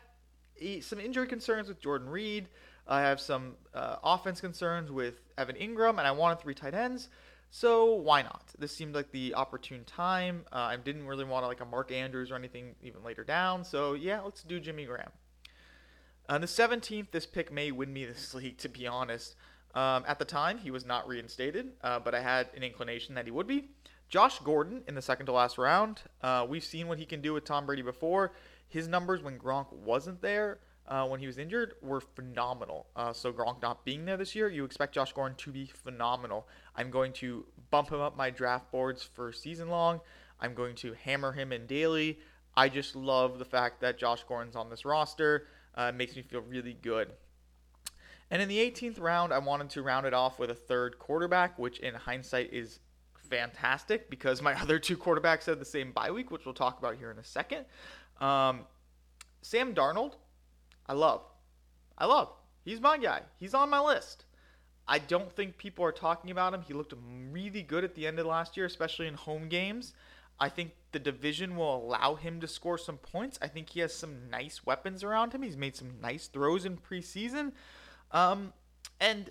some 0.82 1.00
injury 1.00 1.28
concerns 1.28 1.67
with 1.67 1.80
Jordan 1.80 2.10
Reed. 2.10 2.48
I 2.88 3.02
have 3.02 3.19
some 3.22 3.54
uh, 3.74 3.98
offense 4.04 4.41
concerns 4.41 4.91
with 4.91 5.22
Evan 5.38 5.56
Engram, 5.56 6.00
and 6.00 6.02
I 6.02 6.12
wanted 6.12 6.39
three 6.39 6.56
tight 6.56 6.74
ends. 6.74 7.10
So 7.52 7.95
why 7.95 8.22
not? 8.22 8.43
This 8.58 8.76
seemed 8.76 8.93
like 8.93 9.12
the 9.12 9.34
opportune 9.34 9.84
time. 9.86 10.45
Uh, 10.52 10.58
I 10.58 10.78
didn't 10.78 11.08
really 11.08 11.26
want 11.26 11.45
like 11.45 11.62
a 11.62 11.65
Mark 11.65 11.91
Andrews 11.91 12.32
or 12.32 12.36
anything 12.36 12.76
even 12.84 13.04
later 13.04 13.24
down. 13.24 13.63
So 13.63 13.93
yeah, 13.93 14.22
let's 14.22 14.43
do 14.43 14.60
Jimmy 14.60 14.86
Graham. 14.86 15.12
On 16.28 16.41
the 16.41 16.48
17th, 16.48 17.10
this 17.12 17.26
pick 17.26 17.52
may 17.52 17.72
win 17.72 17.91
me 17.91 18.06
this 18.06 18.34
league, 18.36 18.58
to 18.60 18.69
be 18.69 18.86
honest. 18.86 19.36
Um, 19.74 20.04
at 20.08 20.19
the 20.19 20.26
time, 20.26 20.58
he 20.58 20.72
was 20.72 20.86
not 20.86 21.08
reinstated, 21.08 21.74
uh, 21.84 22.00
but 22.00 22.15
I 22.15 22.22
had 22.22 22.50
an 22.56 22.63
inclination 22.63 23.15
that 23.15 23.26
he 23.26 23.32
would 23.32 23.48
be. 23.48 23.69
Josh 24.10 24.39
Gordon 24.39 24.84
in 24.88 24.95
the 24.95 25.02
second 25.02 25.28
to 25.28 25.32
last 25.32 25.60
round. 25.60 26.02
Uh, 26.22 26.45
we've 26.50 26.63
seen 26.63 26.88
what 26.88 26.98
he 26.98 27.06
can 27.06 27.22
do 27.22 27.34
with 27.34 27.45
Tom 27.45 27.67
Brady 27.67 27.84
before. 27.84 28.32
His 28.70 28.88
numbers 28.88 29.22
when 29.22 29.38
Gronk 29.38 29.74
wasn't 29.74 30.22
there 30.22 30.60
uh, 30.88 31.06
when 31.08 31.20
he 31.20 31.28
was 31.28 31.38
injured 31.38 31.74
were 31.82 32.02
phenomenal. 32.02 32.88
Uh, 32.96 33.14
so 33.14 33.32
Gronk 33.32 33.62
not 33.62 33.86
being 33.86 34.06
there 34.06 34.18
this 34.18 34.36
year, 34.36 34.50
you 34.50 34.64
expect 34.64 34.94
Josh 34.94 35.14
Gordon 35.14 35.38
to 35.38 35.52
be 35.52 35.66
phenomenal. 35.66 36.48
I'm 36.76 36.90
going 36.90 37.14
to 37.14 37.46
bump 37.70 37.90
him 37.90 38.00
up 38.00 38.16
my 38.16 38.30
draft 38.30 38.72
boards 38.72 39.04
for 39.04 39.32
season 39.32 39.70
long. 39.70 40.00
I'm 40.40 40.54
going 40.54 40.76
to 40.76 40.94
hammer 40.94 41.32
him 41.32 41.52
in 41.52 41.66
daily. 41.68 42.20
I 42.56 42.70
just 42.70 42.96
love 42.96 43.40
the 43.40 43.46
fact 43.46 43.82
that 43.82 43.98
Josh 43.98 44.24
Gordon's 44.24 44.56
on 44.56 44.70
this 44.70 44.86
roster. 44.86 45.48
Uh, 45.76 45.92
makes 45.92 46.16
me 46.16 46.22
feel 46.22 46.42
really 46.42 46.74
good. 46.74 47.12
And 48.32 48.42
in 48.42 48.48
the 48.48 48.58
18th 48.58 49.00
round, 49.00 49.34
I 49.34 49.40
wanted 49.40 49.70
to 49.72 49.82
round 49.82 50.06
it 50.06 50.14
off 50.14 50.40
with 50.40 50.50
a 50.50 50.56
third 50.56 51.00
quarterback, 51.00 51.58
which 51.58 51.80
in 51.80 51.94
hindsight 51.94 52.52
is 52.52 52.80
fantastic 53.30 54.10
because 54.10 54.42
my 54.42 54.54
other 54.62 54.80
two 54.80 54.98
quarterbacks 54.98 55.46
had 55.46 55.60
the 55.60 55.66
same 55.66 55.92
bye 55.92 56.12
week, 56.12 56.32
which 56.32 56.46
we'll 56.46 56.54
talk 56.54 56.80
about 56.80 56.98
here 56.98 57.12
in 57.12 57.18
a 57.18 57.24
second. 57.24 57.66
Um, 58.20 58.62
Sam 59.42 59.74
Darnold 59.74 60.14
I 60.90 60.94
love. 60.94 61.22
I 62.00 62.06
love. 62.06 62.30
He's 62.66 62.82
my 62.82 62.98
guy. 62.98 63.22
He's 63.40 63.54
on 63.54 63.70
my 63.70 63.80
list. 63.80 64.26
I 64.88 64.98
don't 64.98 65.32
think 65.32 65.58
people 65.58 65.86
are 65.86 65.92
talking 65.92 66.32
about 66.32 66.52
him. 66.52 66.64
He 66.64 66.74
looked 66.74 66.96
really 67.32 67.62
good 67.62 67.84
at 67.84 67.94
the 67.94 68.08
end 68.08 68.18
of 68.18 68.26
last 68.26 68.58
year, 68.58 68.66
especially 68.66 69.06
in 69.06 69.14
home 69.14 69.48
games. 69.48 69.94
I 70.40 70.50
think 70.50 70.72
the 70.92 71.00
division 71.00 71.56
will 71.56 71.76
allow 71.76 72.16
him 72.16 72.42
to 72.42 72.48
score 72.48 72.80
some 72.80 72.98
points. 72.98 73.38
I 73.40 73.48
think 73.48 73.70
he 73.70 73.82
has 73.82 73.94
some 73.94 74.32
nice 74.32 74.66
weapons 74.66 75.04
around 75.04 75.34
him. 75.34 75.44
He's 75.44 75.58
made 75.58 75.76
some 75.76 76.02
nice 76.02 76.26
throws 76.26 76.66
in 76.66 76.78
preseason. 76.78 77.52
Um, 78.12 78.54
and 79.00 79.30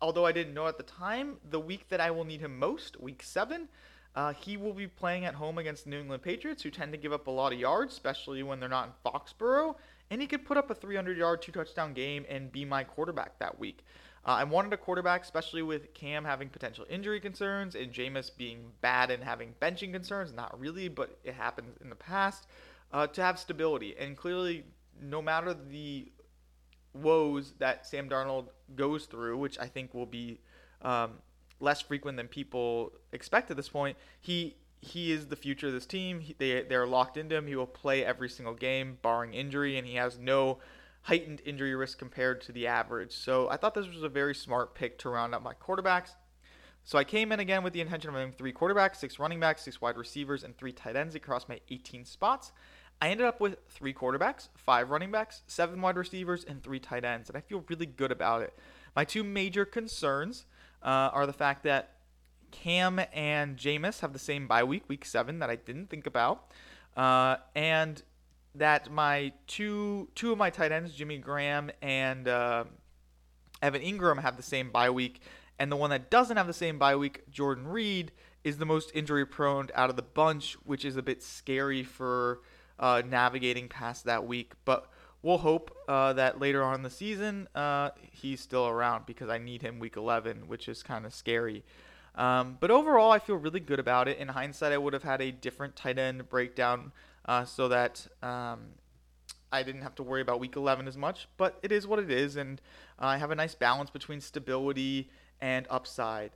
although 0.00 0.24
I 0.24 0.32
didn't 0.32 0.54
know 0.54 0.68
at 0.68 0.78
the 0.78 0.84
time, 0.84 1.36
the 1.50 1.60
week 1.60 1.90
that 1.90 2.00
I 2.00 2.10
will 2.10 2.24
need 2.24 2.40
him 2.40 2.58
most, 2.58 2.98
week 2.98 3.22
seven, 3.22 3.68
uh, 4.14 4.32
he 4.34 4.56
will 4.56 4.74
be 4.74 4.86
playing 4.86 5.24
at 5.24 5.34
home 5.34 5.58
against 5.58 5.84
the 5.84 5.90
New 5.90 6.00
England 6.00 6.22
Patriots, 6.22 6.62
who 6.62 6.70
tend 6.70 6.92
to 6.92 6.98
give 6.98 7.12
up 7.12 7.26
a 7.26 7.30
lot 7.30 7.52
of 7.52 7.58
yards, 7.58 7.92
especially 7.92 8.42
when 8.42 8.60
they're 8.60 8.68
not 8.68 8.88
in 8.88 9.10
Foxborough 9.10 9.76
and 10.12 10.20
he 10.20 10.26
could 10.26 10.44
put 10.44 10.58
up 10.58 10.70
a 10.70 10.74
300 10.74 11.16
yard, 11.16 11.40
two 11.40 11.52
touchdown 11.52 11.94
game 11.94 12.26
and 12.28 12.52
be 12.52 12.66
my 12.66 12.84
quarterback 12.84 13.38
that 13.38 13.58
week. 13.58 13.78
Uh, 14.26 14.32
I 14.32 14.44
wanted 14.44 14.74
a 14.74 14.76
quarterback, 14.76 15.22
especially 15.22 15.62
with 15.62 15.94
Cam 15.94 16.22
having 16.26 16.50
potential 16.50 16.84
injury 16.90 17.18
concerns 17.18 17.74
and 17.74 17.90
Jameis 17.90 18.30
being 18.36 18.72
bad 18.82 19.10
and 19.10 19.24
having 19.24 19.54
benching 19.62 19.90
concerns. 19.90 20.34
Not 20.34 20.60
really, 20.60 20.88
but 20.88 21.18
it 21.24 21.32
happened 21.32 21.68
in 21.80 21.88
the 21.88 21.96
past. 21.96 22.46
Uh, 22.92 23.06
to 23.06 23.22
have 23.22 23.38
stability. 23.38 23.96
And 23.98 24.14
clearly, 24.18 24.66
no 25.00 25.22
matter 25.22 25.54
the 25.54 26.12
woes 26.92 27.54
that 27.58 27.86
Sam 27.86 28.06
Darnold 28.06 28.48
goes 28.76 29.06
through, 29.06 29.38
which 29.38 29.58
I 29.58 29.66
think 29.66 29.94
will 29.94 30.04
be 30.04 30.40
um, 30.82 31.12
less 31.62 31.80
frequent 31.80 32.16
than 32.16 32.28
people 32.28 32.92
expect 33.12 33.50
at 33.50 33.56
this 33.56 33.68
point, 33.68 33.96
he 34.20 34.56
he 34.80 35.12
is 35.12 35.28
the 35.28 35.36
future 35.36 35.68
of 35.68 35.72
this 35.72 35.86
team. 35.86 36.20
He, 36.20 36.34
they 36.36 36.62
they're 36.62 36.86
locked 36.86 37.16
into 37.16 37.36
him. 37.36 37.46
He 37.46 37.56
will 37.56 37.66
play 37.66 38.04
every 38.04 38.28
single 38.28 38.54
game, 38.54 38.98
barring 39.00 39.32
injury, 39.32 39.78
and 39.78 39.86
he 39.86 39.94
has 39.94 40.18
no 40.18 40.58
heightened 41.02 41.40
injury 41.44 41.74
risk 41.74 41.98
compared 41.98 42.40
to 42.42 42.52
the 42.52 42.66
average. 42.66 43.12
So 43.12 43.48
I 43.48 43.56
thought 43.56 43.74
this 43.74 43.88
was 43.88 44.02
a 44.02 44.08
very 44.08 44.34
smart 44.34 44.74
pick 44.74 44.98
to 45.00 45.08
round 45.08 45.34
out 45.34 45.42
my 45.42 45.54
quarterbacks. 45.54 46.10
So 46.84 46.98
I 46.98 47.04
came 47.04 47.30
in 47.30 47.38
again 47.38 47.62
with 47.62 47.72
the 47.72 47.80
intention 47.80 48.10
of 48.10 48.16
having 48.16 48.32
three 48.32 48.52
quarterbacks, 48.52 48.96
six 48.96 49.18
running 49.18 49.38
backs, 49.38 49.62
six 49.62 49.80
wide 49.80 49.96
receivers, 49.96 50.42
and 50.42 50.56
three 50.56 50.72
tight 50.72 50.96
ends 50.96 51.14
across 51.14 51.48
my 51.48 51.60
18 51.70 52.04
spots. 52.04 52.52
I 53.00 53.08
ended 53.08 53.26
up 53.26 53.40
with 53.40 53.58
three 53.68 53.94
quarterbacks, 53.94 54.48
five 54.56 54.90
running 54.90 55.10
backs, 55.10 55.42
seven 55.46 55.80
wide 55.80 55.96
receivers, 55.96 56.44
and 56.44 56.62
three 56.62 56.80
tight 56.80 57.04
ends, 57.04 57.28
and 57.28 57.36
I 57.36 57.40
feel 57.40 57.64
really 57.68 57.86
good 57.86 58.12
about 58.12 58.42
it. 58.42 58.56
My 58.94 59.04
two 59.04 59.24
major 59.24 59.64
concerns 59.64 60.44
uh, 60.82 61.10
are 61.12 61.26
the 61.26 61.32
fact 61.32 61.64
that 61.64 61.90
Cam 62.50 63.00
and 63.12 63.56
Jameis 63.56 64.00
have 64.00 64.12
the 64.12 64.18
same 64.18 64.46
bye 64.46 64.62
week, 64.62 64.84
week 64.88 65.04
seven, 65.04 65.40
that 65.40 65.50
I 65.50 65.56
didn't 65.56 65.88
think 65.88 66.06
about, 66.06 66.52
uh, 66.96 67.36
and 67.54 68.02
that 68.54 68.90
my 68.90 69.32
two 69.46 70.08
two 70.14 70.32
of 70.32 70.38
my 70.38 70.50
tight 70.50 70.70
ends, 70.70 70.94
Jimmy 70.94 71.18
Graham 71.18 71.70
and 71.80 72.28
uh, 72.28 72.64
Evan 73.60 73.82
Engram, 73.82 74.20
have 74.20 74.36
the 74.36 74.42
same 74.42 74.70
bye 74.70 74.90
week, 74.90 75.22
and 75.58 75.72
the 75.72 75.76
one 75.76 75.90
that 75.90 76.10
doesn't 76.10 76.36
have 76.36 76.46
the 76.46 76.52
same 76.52 76.78
bye 76.78 76.96
week, 76.96 77.22
Jordan 77.30 77.66
Reed, 77.66 78.12
is 78.44 78.58
the 78.58 78.66
most 78.66 78.92
injury 78.94 79.26
prone 79.26 79.68
out 79.74 79.90
of 79.90 79.96
the 79.96 80.02
bunch, 80.02 80.54
which 80.64 80.84
is 80.84 80.96
a 80.96 81.02
bit 81.02 81.22
scary 81.22 81.82
for 81.82 82.40
uh, 82.78 83.02
navigating 83.04 83.68
past 83.68 84.04
that 84.04 84.26
week, 84.26 84.52
but. 84.64 84.88
We'll 85.22 85.38
hope 85.38 85.76
uh, 85.86 86.14
that 86.14 86.40
later 86.40 86.64
on 86.64 86.76
in 86.76 86.82
the 86.82 86.90
season 86.90 87.48
uh, 87.54 87.90
he's 88.10 88.40
still 88.40 88.66
around 88.66 89.06
because 89.06 89.28
I 89.28 89.38
need 89.38 89.62
him 89.62 89.78
week 89.78 89.96
11, 89.96 90.48
which 90.48 90.68
is 90.68 90.82
kind 90.82 91.06
of 91.06 91.14
scary. 91.14 91.64
Um, 92.14 92.58
but 92.60 92.70
overall, 92.70 93.10
I 93.10 93.18
feel 93.18 93.36
really 93.36 93.60
good 93.60 93.78
about 93.78 94.08
it. 94.08 94.18
In 94.18 94.28
hindsight, 94.28 94.72
I 94.72 94.78
would 94.78 94.92
have 94.92 95.04
had 95.04 95.22
a 95.22 95.30
different 95.30 95.76
tight 95.76 95.98
end 95.98 96.28
breakdown 96.28 96.92
uh, 97.24 97.44
so 97.44 97.68
that 97.68 98.06
um, 98.22 98.60
I 99.52 99.62
didn't 99.62 99.82
have 99.82 99.94
to 99.96 100.02
worry 100.02 100.20
about 100.20 100.40
week 100.40 100.56
11 100.56 100.88
as 100.88 100.96
much. 100.96 101.28
But 101.36 101.58
it 101.62 101.70
is 101.70 101.86
what 101.86 101.98
it 101.98 102.10
is, 102.10 102.36
and 102.36 102.60
uh, 103.00 103.06
I 103.06 103.16
have 103.18 103.30
a 103.30 103.34
nice 103.34 103.54
balance 103.54 103.90
between 103.90 104.20
stability 104.20 105.10
and 105.40 105.66
upside. 105.70 106.32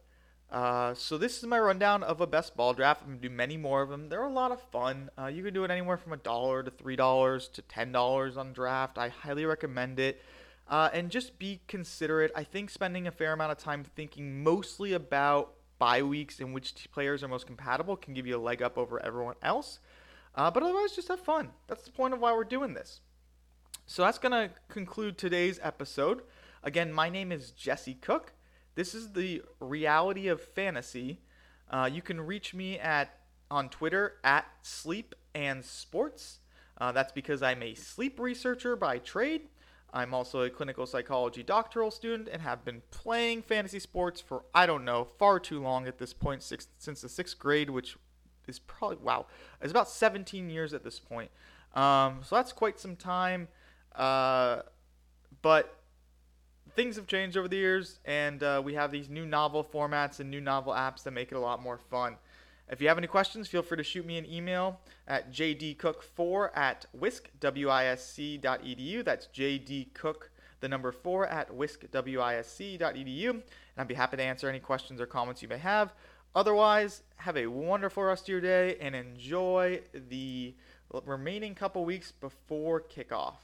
Uh, 0.51 0.95
so 0.95 1.19
this 1.19 1.39
is 1.39 1.45
my 1.45 1.59
rundown 1.59 2.03
of 2.03 2.21
a 2.21 2.27
best 2.27 2.57
ball 2.57 2.73
draft. 2.73 3.03
I'm 3.03 3.09
gonna 3.09 3.21
do 3.21 3.31
many 3.31 3.57
more 3.57 3.83
of 3.83 3.89
them. 3.89 4.09
They're 4.09 4.23
a 4.23 4.33
lot 4.33 4.53
of 4.53 4.61
fun. 4.71 5.11
Uh, 5.19 5.27
you 5.27 5.43
can 5.43 5.53
do 5.53 5.65
it 5.65 5.71
anywhere 5.71 5.97
from 5.97 6.13
a 6.13 6.17
dollar 6.17 6.63
to 6.63 6.71
three 6.71 6.97
dollars 6.97 7.49
to 7.49 7.63
ten 7.63 7.93
dollars 7.93 8.37
on 8.37 8.53
draft. 8.53 8.97
I 8.97 9.09
highly 9.09 9.45
recommend 9.45 9.99
it. 9.99 10.23
Uh, 10.69 10.91
and 10.93 11.11
just 11.11 11.39
be 11.39 11.61
considerate. 11.69 12.33
I 12.35 12.43
think 12.43 12.71
spending 12.71 13.07
a 13.07 13.13
fair 13.13 13.33
amount 13.33 13.53
of 13.53 13.59
time 13.59 13.85
thinking 13.85 14.43
mostly 14.43 14.93
about 14.93 15.53
bye 15.79 16.03
weeks 16.03 16.41
in 16.41 16.53
which 16.53 16.89
players 16.93 17.23
are 17.23 17.29
most 17.29 17.47
compatible 17.47 17.97
can 17.97 18.15
give 18.15 18.27
you 18.27 18.37
a 18.37 18.41
leg 18.41 18.63
up 18.63 18.79
over 18.79 19.05
everyone 19.05 19.37
else. 19.43 19.79
Uh, 20.35 20.51
but 20.51 20.63
otherwise, 20.63 20.93
just 20.93 21.09
have 21.09 21.21
fun. 21.21 21.51
That's 21.67 21.83
the 21.83 21.91
point 21.91 22.15
of 22.15 22.21
why 22.21 22.33
we're 22.33 22.45
doing 22.45 22.75
this. 22.75 23.01
So 23.87 24.03
that's 24.03 24.19
to 24.19 24.51
conclude 24.69 25.17
today's 25.17 25.61
episode. 25.63 26.23
Again, 26.63 26.93
my 26.93 27.09
name 27.09 27.31
is 27.31 27.53
Jesse 27.53 27.95
Cook. 27.95 28.33
This 28.77 28.95
is 28.95 29.15
the 29.15 29.43
reality 29.59 30.29
of 30.29 30.41
fantasy. 30.41 31.21
Uh, 31.69 31.91
you 31.93 32.03
can 32.03 32.21
reach 32.21 32.55
me 32.55 32.79
at 32.79 33.11
on 33.51 33.69
Twitter 33.69 34.15
at 34.23 34.47
Sleep 34.63 35.15
and 35.35 35.65
Sports. 35.65 36.41
Uh, 36.79 36.93
that's 36.93 37.13
because 37.13 37.43
I'm 37.43 37.63
a 37.63 37.75
sleep 37.75 38.21
researcher 38.21 38.77
by 38.77 38.99
trade. 38.99 39.49
I'm 39.95 40.13
also 40.13 40.43
a 40.43 40.51
clinical 40.51 40.85
psychology 40.85 41.43
doctoral 41.43 41.91
student 41.91 42.29
and 42.31 42.43
have 42.43 42.65
been 42.67 42.83
playing 42.91 43.43
fantasy 43.43 43.79
sports 43.79 44.21
for, 44.21 44.45
I 44.55 44.67
don't 44.67 44.85
know, 44.85 45.05
far 45.05 45.41
too 45.41 45.63
long 45.63 45.87
at 45.87 45.97
this 45.97 46.13
point, 46.13 46.43
six, 46.43 46.69
since 46.77 47.01
the 47.01 47.09
sixth 47.09 47.39
grade, 47.39 47.71
which 47.71 47.97
is 48.47 48.59
probably, 48.59 48.99
wow, 48.99 49.27
it's 49.63 49.71
about 49.71 49.89
17 49.89 50.51
years 50.51 50.75
at 50.75 50.85
this 50.85 50.99
point. 50.99 51.31
Um, 51.75 52.21
so 52.25 52.37
that's 52.37 52.53
quite 52.53 52.79
some 52.79 52.95
time. 52.95 53.49
Uh, 53.95 54.63
but 55.41 55.79
things 56.77 56.97
have 56.97 57.07
changed 57.07 57.37
over 57.37 57.49
the 57.49 57.57
years, 57.57 57.99
and 58.05 58.43
uh, 58.43 58.61
we 58.65 58.75
have 58.75 58.93
these 58.93 59.09
new 59.09 59.27
novel 59.27 59.65
formats 59.65 60.21
and 60.21 60.31
new 60.31 60.41
novel 60.41 60.75
apps 60.75 61.03
that 61.05 61.13
make 61.13 61.33
it 61.33 61.35
a 61.35 61.41
lot 61.41 61.63
more 61.63 61.79
fun. 61.79 62.17
If 62.69 62.81
you 62.81 62.89
have 62.89 62.99
any 62.99 63.07
questions, 63.07 63.47
feel 63.49 63.63
free 63.63 63.79
to 63.79 63.85
shoot 63.85 64.05
me 64.05 64.19
an 64.19 64.27
email 64.27 64.81
at 65.07 65.33
jdcook4 65.33 66.57
at 66.57 66.87
wisc.wisc.edu. 66.97 69.05
That's 69.05 69.29
jdcook, 69.29 70.17
the 70.61 70.69
number 70.69 70.91
4 70.93 71.27
at 71.29 71.51
wisc.wisc.edu. 71.51 73.31
And 73.31 73.43
I'd 73.79 73.89
be 73.89 73.95
happy 73.95 74.17
to 74.17 74.23
answer 74.23 74.49
any 74.49 74.61
questions 74.61 75.01
or 75.01 75.07
comments 75.07 75.43
you 75.43 75.49
may 75.49 75.59
have. 75.59 75.95
Otherwise, 76.35 77.03
have 77.17 77.37
a 77.37 77.47
wonderful 77.47 78.03
rest 78.03 78.25
of 78.25 78.29
your 78.29 78.41
day 78.41 78.77
and 78.81 78.97
enjoy 78.97 79.83
the 80.09 80.55
remaining 81.05 81.55
couple 81.55 81.85
weeks 81.85 82.13
before 82.13 82.81
kickoff. 82.81 83.37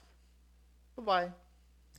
Bye 0.96 1.04
bye. 1.04 1.30